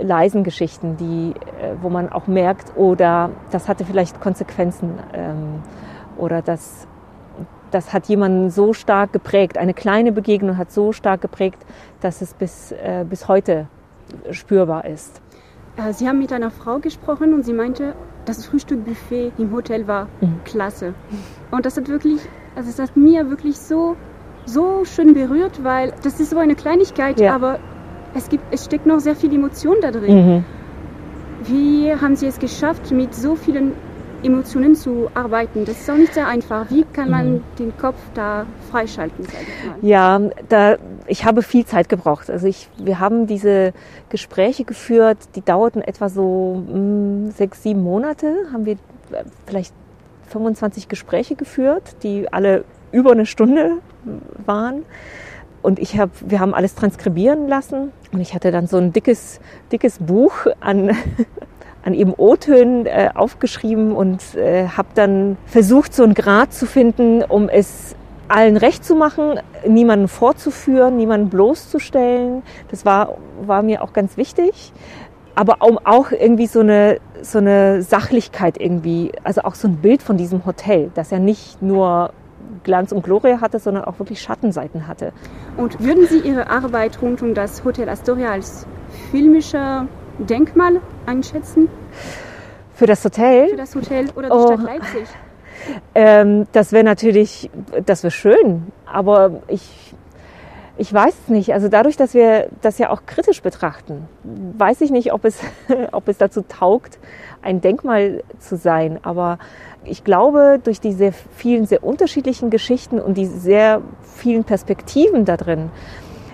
leisen 0.00 0.42
Geschichten, 0.42 0.96
die, 0.96 1.34
äh, 1.60 1.74
wo 1.82 1.90
man 1.90 2.10
auch 2.10 2.26
merkt, 2.26 2.76
oder 2.76 3.30
das 3.50 3.68
hatte 3.68 3.84
vielleicht 3.84 4.20
Konsequenzen 4.20 4.98
ähm, 5.12 5.62
oder 6.16 6.40
das, 6.40 6.86
das 7.70 7.92
hat 7.92 8.06
jemanden 8.06 8.48
so 8.48 8.72
stark 8.72 9.12
geprägt. 9.12 9.58
Eine 9.58 9.74
kleine 9.74 10.12
Begegnung 10.12 10.56
hat 10.56 10.72
so 10.72 10.92
stark 10.92 11.20
geprägt, 11.20 11.58
dass 12.00 12.22
es 12.22 12.32
bis, 12.32 12.72
äh, 12.72 13.04
bis 13.08 13.28
heute 13.28 13.66
spürbar 14.30 14.86
ist. 14.86 15.20
Äh, 15.76 15.92
sie 15.92 16.08
haben 16.08 16.18
mit 16.18 16.32
einer 16.32 16.50
Frau 16.50 16.78
gesprochen 16.78 17.34
und 17.34 17.44
sie 17.44 17.52
meinte, 17.52 17.94
das 18.24 18.46
Frühstückbuffet 18.46 19.32
im 19.36 19.52
Hotel 19.52 19.86
war 19.86 20.08
mhm. 20.22 20.40
klasse. 20.44 20.94
Und 21.50 21.66
das 21.66 21.76
hat 21.76 21.88
wirklich, 21.88 22.20
also 22.56 22.70
es 22.70 22.78
hat 22.78 22.96
mir 22.96 23.28
wirklich 23.28 23.58
so 23.58 23.96
so 24.46 24.84
schön 24.84 25.14
berührt, 25.14 25.62
weil 25.62 25.92
das 26.02 26.20
ist 26.20 26.30
so 26.30 26.38
eine 26.38 26.54
Kleinigkeit, 26.54 27.20
ja. 27.20 27.34
aber 27.34 27.58
es, 28.14 28.28
gibt, 28.28 28.44
es 28.52 28.64
steckt 28.64 28.86
noch 28.86 29.00
sehr 29.00 29.16
viel 29.16 29.32
Emotion 29.34 29.76
da 29.80 29.90
drin. 29.90 30.14
Mhm. 30.14 30.44
Wie 31.44 31.92
haben 31.94 32.16
Sie 32.16 32.26
es 32.26 32.38
geschafft, 32.38 32.90
mit 32.90 33.14
so 33.14 33.34
vielen 33.34 33.72
Emotionen 34.22 34.74
zu 34.74 35.10
arbeiten? 35.14 35.64
Das 35.64 35.80
ist 35.80 35.90
auch 35.90 35.96
nicht 35.96 36.14
sehr 36.14 36.28
einfach. 36.28 36.70
Wie 36.70 36.84
kann 36.92 37.10
man 37.10 37.34
mhm. 37.34 37.42
den 37.58 37.76
Kopf 37.76 37.98
da 38.14 38.46
freischalten? 38.70 39.26
Ja, 39.80 40.20
da, 40.48 40.76
ich 41.06 41.24
habe 41.24 41.42
viel 41.42 41.64
Zeit 41.64 41.88
gebraucht. 41.88 42.30
Also 42.30 42.46
ich, 42.46 42.68
wir 42.78 43.00
haben 43.00 43.26
diese 43.26 43.72
Gespräche 44.08 44.64
geführt, 44.64 45.18
die 45.34 45.42
dauerten 45.42 45.82
etwa 45.82 46.08
so 46.08 46.62
mh, 46.66 46.74
hm, 46.74 47.30
sechs, 47.32 47.62
sieben 47.62 47.82
Monate. 47.82 48.46
Haben 48.52 48.66
wir 48.66 48.74
äh, 48.74 49.24
vielleicht 49.46 49.74
25 50.28 50.88
Gespräche 50.88 51.34
geführt, 51.34 51.96
die 52.02 52.32
alle 52.32 52.64
über 52.92 53.12
eine 53.12 53.26
Stunde 53.26 53.78
waren. 54.44 54.84
Und 55.62 55.78
ich 55.78 55.98
hab, 55.98 56.10
wir 56.24 56.40
haben 56.40 56.54
alles 56.54 56.74
transkribieren 56.74 57.48
lassen. 57.48 57.92
Und 58.12 58.20
ich 58.20 58.34
hatte 58.34 58.50
dann 58.50 58.66
so 58.66 58.76
ein 58.78 58.92
dickes, 58.92 59.40
dickes 59.70 59.98
Buch 59.98 60.46
an, 60.60 60.90
an 61.84 61.94
eben 61.94 62.12
O-Tönen 62.16 62.86
äh, 62.86 63.10
aufgeschrieben 63.14 63.92
und 63.92 64.34
äh, 64.34 64.68
habe 64.68 64.88
dann 64.94 65.36
versucht, 65.46 65.94
so 65.94 66.02
einen 66.02 66.14
Grad 66.14 66.52
zu 66.52 66.66
finden, 66.66 67.22
um 67.22 67.48
es 67.48 67.94
allen 68.28 68.56
recht 68.56 68.84
zu 68.84 68.94
machen, 68.94 69.40
niemanden 69.66 70.08
vorzuführen, 70.08 70.96
niemanden 70.96 71.28
bloßzustellen. 71.28 72.42
Das 72.70 72.84
war, 72.84 73.18
war 73.42 73.62
mir 73.62 73.82
auch 73.82 73.92
ganz 73.92 74.16
wichtig. 74.16 74.72
Aber 75.34 75.58
um 75.60 75.78
auch 75.78 76.10
irgendwie 76.10 76.46
so 76.46 76.60
eine, 76.60 76.98
so 77.22 77.38
eine 77.38 77.82
Sachlichkeit 77.82 78.60
irgendwie, 78.60 79.12
also 79.22 79.42
auch 79.42 79.54
so 79.54 79.68
ein 79.68 79.76
Bild 79.76 80.02
von 80.02 80.16
diesem 80.16 80.44
Hotel, 80.44 80.90
das 80.94 81.10
ja 81.10 81.18
nicht 81.18 81.62
nur 81.62 82.12
Glanz 82.64 82.92
und 82.92 83.02
Gloria 83.02 83.40
hatte, 83.40 83.58
sondern 83.58 83.84
auch 83.84 83.98
wirklich 83.98 84.20
Schattenseiten 84.20 84.86
hatte. 84.86 85.12
Und 85.56 85.80
würden 85.80 86.06
Sie 86.06 86.20
Ihre 86.20 86.48
Arbeit 86.48 87.00
rund 87.02 87.22
um 87.22 87.34
das 87.34 87.64
Hotel 87.64 87.88
Astoria 87.88 88.30
als 88.30 88.66
filmischer 89.10 89.86
Denkmal 90.18 90.80
einschätzen? 91.06 91.68
Für 92.74 92.86
das 92.86 93.04
Hotel? 93.04 93.48
Für 93.48 93.56
das 93.56 93.74
Hotel 93.74 94.06
oder 94.16 94.28
die 94.28 94.34
oh. 94.34 94.46
Stadt 94.46 94.62
Leipzig? 94.62 95.08
Ähm, 95.94 96.48
das 96.50 96.72
wäre 96.72 96.82
natürlich, 96.82 97.48
das 97.86 98.02
wäre 98.02 98.10
schön, 98.10 98.72
aber 98.84 99.42
ich, 99.46 99.94
ich 100.76 100.92
weiß 100.92 101.14
es 101.24 101.28
nicht. 101.28 101.54
Also 101.54 101.68
dadurch, 101.68 101.96
dass 101.96 102.14
wir 102.14 102.48
das 102.62 102.78
ja 102.78 102.90
auch 102.90 103.02
kritisch 103.06 103.42
betrachten, 103.42 104.08
weiß 104.24 104.80
ich 104.80 104.90
nicht, 104.90 105.12
ob 105.12 105.24
es, 105.24 105.38
ob 105.92 106.08
es 106.08 106.18
dazu 106.18 106.42
taugt, 106.42 106.98
ein 107.42 107.60
Denkmal 107.60 108.24
zu 108.40 108.56
sein. 108.56 108.98
Aber 109.02 109.38
ich 109.84 110.04
glaube, 110.04 110.60
durch 110.62 110.80
die 110.80 110.92
sehr 110.92 111.12
vielen, 111.12 111.66
sehr 111.66 111.82
unterschiedlichen 111.82 112.50
Geschichten 112.50 113.00
und 113.00 113.16
die 113.16 113.26
sehr 113.26 113.82
vielen 114.02 114.44
Perspektiven 114.44 115.24
da 115.24 115.36
drin, 115.36 115.70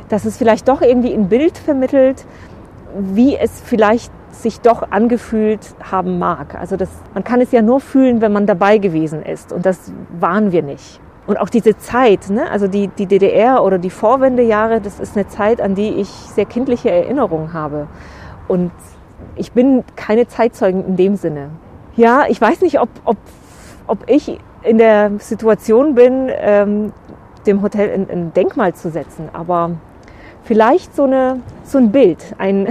dass 0.09 0.25
es 0.25 0.37
vielleicht 0.37 0.69
doch 0.69 0.81
irgendwie 0.83 1.13
ein 1.13 1.29
Bild 1.29 1.57
vermittelt, 1.59 2.25
wie 2.99 3.37
es 3.37 3.61
vielleicht 3.61 4.13
sich 4.31 4.61
doch 4.61 4.91
angefühlt 4.91 5.61
haben 5.83 6.19
mag. 6.19 6.55
Also 6.55 6.77
das, 6.77 6.89
man 7.15 7.25
kann 7.25 7.41
es 7.41 7.53
ja 7.53 7.63
nur 7.63 7.81
fühlen, 7.81 8.21
wenn 8.21 8.33
man 8.33 8.47
dabei 8.47 8.79
gewesen 8.79 9.23
ist. 9.23 9.53
Und 9.53 9.67
das 9.67 9.93
waren 10.19 10.53
wir 10.53 10.63
nicht. 10.63 11.01
Und 11.27 11.39
auch 11.39 11.51
diese 11.51 11.77
Zeit, 11.77 12.31
ne? 12.31 12.51
also 12.51 12.69
die, 12.69 12.89
die 12.89 13.07
DDR 13.07 13.63
oder 13.63 13.79
die 13.79 13.91
Vorwendejahre, 13.91 14.81
das 14.81 14.99
ist 14.99 15.17
eine 15.17 15.29
Zeit, 15.29 15.61
an 15.61 15.75
die 15.75 15.89
ich 15.89 16.09
sehr 16.09 16.47
kindliche 16.47 16.91
Erinnerungen 16.91 17.53
habe. 17.53 17.87
Und 18.47 18.71
ich 19.37 19.53
bin 19.53 19.85
keine 19.97 20.27
Zeitzeugin 20.27 20.85
in 20.87 20.97
dem 20.97 21.17
Sinne. 21.17 21.51
Ja, 21.99 22.27
ich 22.29 22.41
weiß 22.41 22.61
nicht, 22.61 22.81
ob, 22.81 22.89
ob, 23.05 23.17
ob 23.89 24.09
ich 24.09 24.39
in 24.63 24.79
der 24.79 25.11
Situation 25.19 25.97
bin, 25.97 26.31
ähm, 26.31 26.93
dem 27.45 27.61
Hotel 27.61 27.93
ein, 27.93 28.09
ein, 28.09 28.33
Denkmal 28.35 28.73
zu 28.73 28.89
setzen, 28.89 29.29
aber 29.33 29.73
vielleicht 30.45 30.95
so, 30.95 31.03
eine, 31.03 31.41
so 31.65 31.77
ein 31.79 31.91
Bild, 31.91 32.37
ein, 32.39 32.69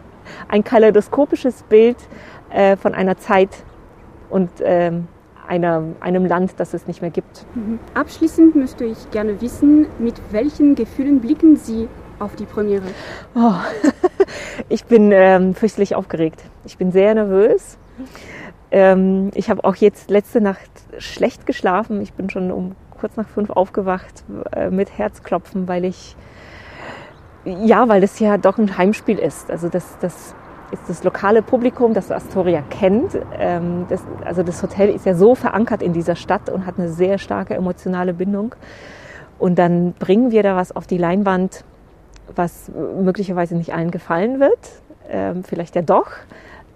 ein 0.48 0.64
kaleidoskopisches 0.64 1.62
Bild 1.64 1.98
äh, 2.48 2.76
von 2.76 2.94
einer 2.94 3.18
Zeit 3.18 3.50
und 4.30 4.48
ähm, 4.62 5.08
einer, 5.46 5.82
einem 6.00 6.24
Land, 6.24 6.52
das 6.56 6.72
es 6.72 6.86
nicht 6.86 7.02
mehr 7.02 7.10
gibt. 7.10 7.44
Mhm. 7.54 7.80
Abschließend 7.92 8.56
möchte 8.56 8.86
ich 8.86 9.10
gerne 9.10 9.42
wissen, 9.42 9.88
mit 9.98 10.14
welchen 10.30 10.74
Gefühlen 10.74 11.20
blicken 11.20 11.56
Sie 11.56 11.86
auf 12.18 12.34
die 12.34 12.46
Premiere? 12.46 12.84
Oh, 13.34 13.52
ich 14.70 14.86
bin 14.86 15.12
ähm, 15.12 15.54
fürchterlich 15.54 15.94
aufgeregt. 15.94 16.42
Ich 16.64 16.78
bin 16.78 16.92
sehr 16.92 17.14
nervös. 17.14 17.76
Ähm, 18.70 19.30
ich 19.34 19.50
habe 19.50 19.64
auch 19.64 19.76
jetzt 19.76 20.10
letzte 20.10 20.40
Nacht 20.40 20.70
schlecht 20.98 21.46
geschlafen. 21.46 22.00
Ich 22.00 22.12
bin 22.12 22.30
schon 22.30 22.50
um 22.50 22.76
kurz 22.98 23.16
nach 23.16 23.28
fünf 23.28 23.50
aufgewacht 23.50 24.24
äh, 24.52 24.70
mit 24.70 24.96
Herzklopfen, 24.96 25.68
weil 25.68 25.84
ich 25.84 26.16
ja, 27.44 27.88
weil 27.88 28.00
das 28.02 28.18
ja 28.20 28.36
doch 28.36 28.58
ein 28.58 28.76
Heimspiel 28.76 29.18
ist. 29.18 29.50
Also 29.50 29.68
das, 29.68 29.96
das 30.00 30.34
ist 30.72 30.88
das 30.88 31.02
lokale 31.04 31.42
Publikum, 31.42 31.94
das 31.94 32.10
Astoria 32.10 32.62
kennt. 32.68 33.18
Ähm, 33.38 33.86
das, 33.88 34.02
also 34.24 34.42
das 34.42 34.62
Hotel 34.62 34.90
ist 34.90 35.06
ja 35.06 35.14
so 35.14 35.34
verankert 35.34 35.82
in 35.82 35.92
dieser 35.92 36.16
Stadt 36.16 36.48
und 36.50 36.66
hat 36.66 36.78
eine 36.78 36.88
sehr 36.88 37.18
starke 37.18 37.54
emotionale 37.54 38.14
Bindung. 38.14 38.54
Und 39.38 39.58
dann 39.58 39.94
bringen 39.94 40.30
wir 40.30 40.42
da 40.42 40.54
was 40.54 40.74
auf 40.74 40.86
die 40.86 40.98
Leinwand, 40.98 41.64
was 42.36 42.70
möglicherweise 42.70 43.56
nicht 43.56 43.72
allen 43.74 43.90
gefallen 43.90 44.38
wird, 44.38 44.58
ähm, 45.08 45.42
vielleicht 45.42 45.74
ja 45.74 45.82
doch, 45.82 46.10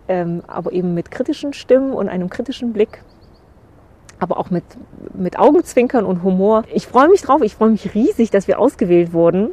ähm, 0.08 0.42
aber 0.46 0.72
eben 0.72 0.94
mit 0.94 1.10
kritischen 1.10 1.52
Stimmen 1.52 1.92
und 1.92 2.08
einem 2.08 2.30
kritischen 2.30 2.72
Blick, 2.72 3.02
aber 4.18 4.38
auch 4.38 4.50
mit, 4.50 4.64
mit 5.14 5.38
Augenzwinkern 5.38 6.04
und 6.04 6.22
Humor. 6.22 6.64
Ich 6.72 6.86
freue 6.86 7.08
mich 7.08 7.22
drauf, 7.22 7.42
ich 7.42 7.54
freue 7.54 7.70
mich 7.70 7.94
riesig, 7.94 8.30
dass 8.30 8.48
wir 8.48 8.58
ausgewählt 8.58 9.12
wurden 9.12 9.50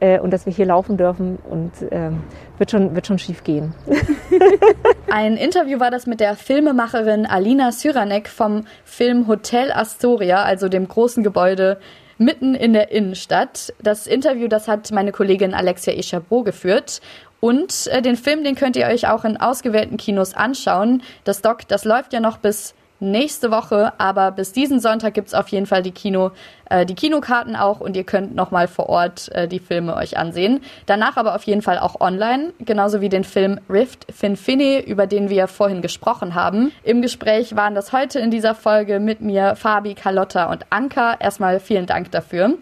äh, 0.00 0.18
und 0.18 0.32
dass 0.32 0.46
wir 0.46 0.52
hier 0.52 0.66
laufen 0.66 0.96
dürfen 0.96 1.38
und 1.48 1.72
ähm, 1.90 2.22
wird, 2.58 2.70
schon, 2.70 2.94
wird 2.94 3.06
schon 3.06 3.18
schief 3.18 3.44
gehen. 3.44 3.74
Ein 5.10 5.36
Interview 5.36 5.80
war 5.80 5.90
das 5.90 6.06
mit 6.06 6.20
der 6.20 6.36
Filmemacherin 6.36 7.26
Alina 7.26 7.72
Syranek 7.72 8.28
vom 8.28 8.64
Film 8.84 9.28
Hotel 9.28 9.72
Astoria, 9.72 10.42
also 10.42 10.68
dem 10.68 10.88
großen 10.88 11.22
Gebäude 11.22 11.78
mitten 12.18 12.54
in 12.54 12.72
der 12.72 12.90
Innenstadt. 12.90 13.72
Das 13.82 14.06
Interview, 14.06 14.48
das 14.48 14.68
hat 14.68 14.90
meine 14.92 15.12
Kollegin 15.12 15.54
Alexia 15.54 15.92
Echabeau 15.92 16.42
geführt. 16.42 17.00
Und 17.44 17.88
äh, 17.88 18.00
den 18.00 18.16
Film, 18.16 18.42
den 18.42 18.54
könnt 18.54 18.74
ihr 18.74 18.86
euch 18.86 19.06
auch 19.06 19.22
in 19.26 19.36
ausgewählten 19.36 19.98
Kinos 19.98 20.32
anschauen. 20.32 21.02
Das 21.24 21.42
Doc, 21.42 21.68
das 21.68 21.84
läuft 21.84 22.14
ja 22.14 22.20
noch 22.20 22.38
bis 22.38 22.74
nächste 23.00 23.50
Woche, 23.50 23.92
aber 23.98 24.30
bis 24.30 24.52
diesen 24.52 24.80
Sonntag 24.80 25.12
gibt 25.12 25.28
es 25.28 25.34
auf 25.34 25.48
jeden 25.48 25.66
Fall 25.66 25.82
die 25.82 25.90
Kino, 25.90 26.30
äh, 26.70 26.86
die 26.86 26.94
Kinokarten 26.94 27.54
auch 27.54 27.80
und 27.80 27.98
ihr 27.98 28.04
könnt 28.04 28.34
nochmal 28.34 28.66
vor 28.66 28.88
Ort 28.88 29.30
äh, 29.32 29.46
die 29.46 29.58
Filme 29.58 29.94
euch 29.94 30.16
ansehen. 30.16 30.62
Danach 30.86 31.18
aber 31.18 31.34
auf 31.34 31.42
jeden 31.42 31.60
Fall 31.60 31.78
auch 31.78 32.00
online, 32.00 32.54
genauso 32.60 33.02
wie 33.02 33.10
den 33.10 33.24
Film 33.24 33.60
Rift 33.68 34.06
Finfine, 34.10 34.80
über 34.80 35.06
den 35.06 35.28
wir 35.28 35.46
vorhin 35.46 35.82
gesprochen 35.82 36.34
haben. 36.34 36.72
Im 36.82 37.02
Gespräch 37.02 37.54
waren 37.54 37.74
das 37.74 37.92
heute 37.92 38.20
in 38.20 38.30
dieser 38.30 38.54
Folge 38.54 39.00
mit 39.00 39.20
mir 39.20 39.54
Fabi, 39.54 39.92
Carlotta 39.94 40.50
und 40.50 40.64
Anka. 40.70 41.18
Erstmal 41.20 41.60
vielen 41.60 41.84
Dank 41.84 42.10
dafür. 42.10 42.54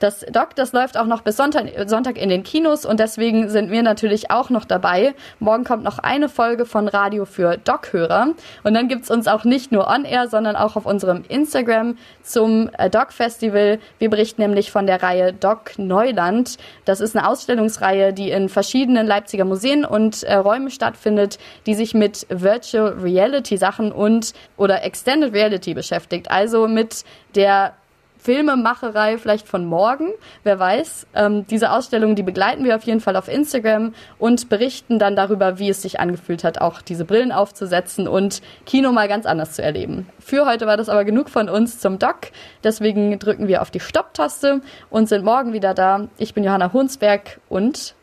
Das 0.00 0.24
Doc, 0.32 0.54
das 0.56 0.72
läuft 0.72 0.96
auch 0.96 1.04
noch 1.04 1.20
bis 1.20 1.36
Sonntag, 1.36 1.66
Sonntag 1.86 2.16
in 2.16 2.30
den 2.30 2.42
Kinos 2.42 2.86
und 2.86 2.98
deswegen 3.00 3.50
sind 3.50 3.70
wir 3.70 3.82
natürlich 3.82 4.30
auch 4.30 4.48
noch 4.48 4.64
dabei. 4.64 5.14
Morgen 5.40 5.62
kommt 5.62 5.84
noch 5.84 5.98
eine 5.98 6.30
Folge 6.30 6.64
von 6.64 6.88
Radio 6.88 7.26
für 7.26 7.58
Doc-Hörer 7.58 8.28
und 8.64 8.74
dann 8.74 8.88
gibt's 8.88 9.10
uns 9.10 9.28
auch 9.28 9.44
nicht 9.44 9.72
nur 9.72 9.88
on-air, 9.88 10.28
sondern 10.28 10.56
auch 10.56 10.76
auf 10.76 10.86
unserem 10.86 11.22
Instagram 11.28 11.98
zum 12.22 12.70
äh, 12.78 12.88
Doc-Festival. 12.88 13.78
Wir 13.98 14.08
berichten 14.08 14.40
nämlich 14.40 14.72
von 14.72 14.86
der 14.86 15.02
Reihe 15.02 15.34
Doc 15.34 15.78
Neuland. 15.78 16.56
Das 16.86 17.02
ist 17.02 17.14
eine 17.14 17.28
Ausstellungsreihe, 17.28 18.14
die 18.14 18.30
in 18.30 18.48
verschiedenen 18.48 19.06
Leipziger 19.06 19.44
Museen 19.44 19.84
und 19.84 20.22
äh, 20.22 20.36
Räumen 20.36 20.70
stattfindet, 20.70 21.38
die 21.66 21.74
sich 21.74 21.92
mit 21.92 22.26
Virtual 22.30 22.94
Reality 23.02 23.58
Sachen 23.58 23.92
und 23.92 24.32
oder 24.56 24.82
Extended 24.82 25.34
Reality 25.34 25.74
beschäftigt. 25.74 26.30
Also 26.30 26.68
mit 26.68 27.04
der 27.34 27.74
Filmemacherei 28.22 29.18
vielleicht 29.18 29.48
von 29.48 29.64
morgen, 29.64 30.12
wer 30.44 30.58
weiß. 30.58 31.06
Ähm, 31.14 31.46
diese 31.46 31.72
Ausstellung, 31.72 32.14
die 32.14 32.22
begleiten 32.22 32.64
wir 32.64 32.76
auf 32.76 32.84
jeden 32.84 33.00
Fall 33.00 33.16
auf 33.16 33.28
Instagram 33.28 33.94
und 34.18 34.48
berichten 34.48 34.98
dann 34.98 35.16
darüber, 35.16 35.58
wie 35.58 35.70
es 35.70 35.82
sich 35.82 36.00
angefühlt 36.00 36.44
hat, 36.44 36.60
auch 36.60 36.82
diese 36.82 37.04
Brillen 37.04 37.32
aufzusetzen 37.32 38.08
und 38.08 38.42
Kino 38.66 38.92
mal 38.92 39.08
ganz 39.08 39.26
anders 39.26 39.52
zu 39.52 39.62
erleben. 39.62 40.08
Für 40.18 40.46
heute 40.46 40.66
war 40.66 40.76
das 40.76 40.88
aber 40.88 41.04
genug 41.04 41.30
von 41.30 41.48
uns 41.48 41.78
zum 41.78 41.98
Doc. 41.98 42.30
Deswegen 42.62 43.18
drücken 43.18 43.48
wir 43.48 43.62
auf 43.62 43.70
die 43.70 43.80
Stopp-Taste 43.80 44.60
und 44.90 45.08
sind 45.08 45.24
morgen 45.24 45.52
wieder 45.52 45.74
da. 45.74 46.08
Ich 46.18 46.34
bin 46.34 46.44
Johanna 46.44 46.72
Hunsberg 46.72 47.40
und 47.48 47.94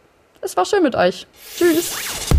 es 0.41 0.57
war 0.57 0.65
schön 0.65 0.83
mit 0.83 0.95
euch. 0.95 1.27
Tschüss. 1.57 2.36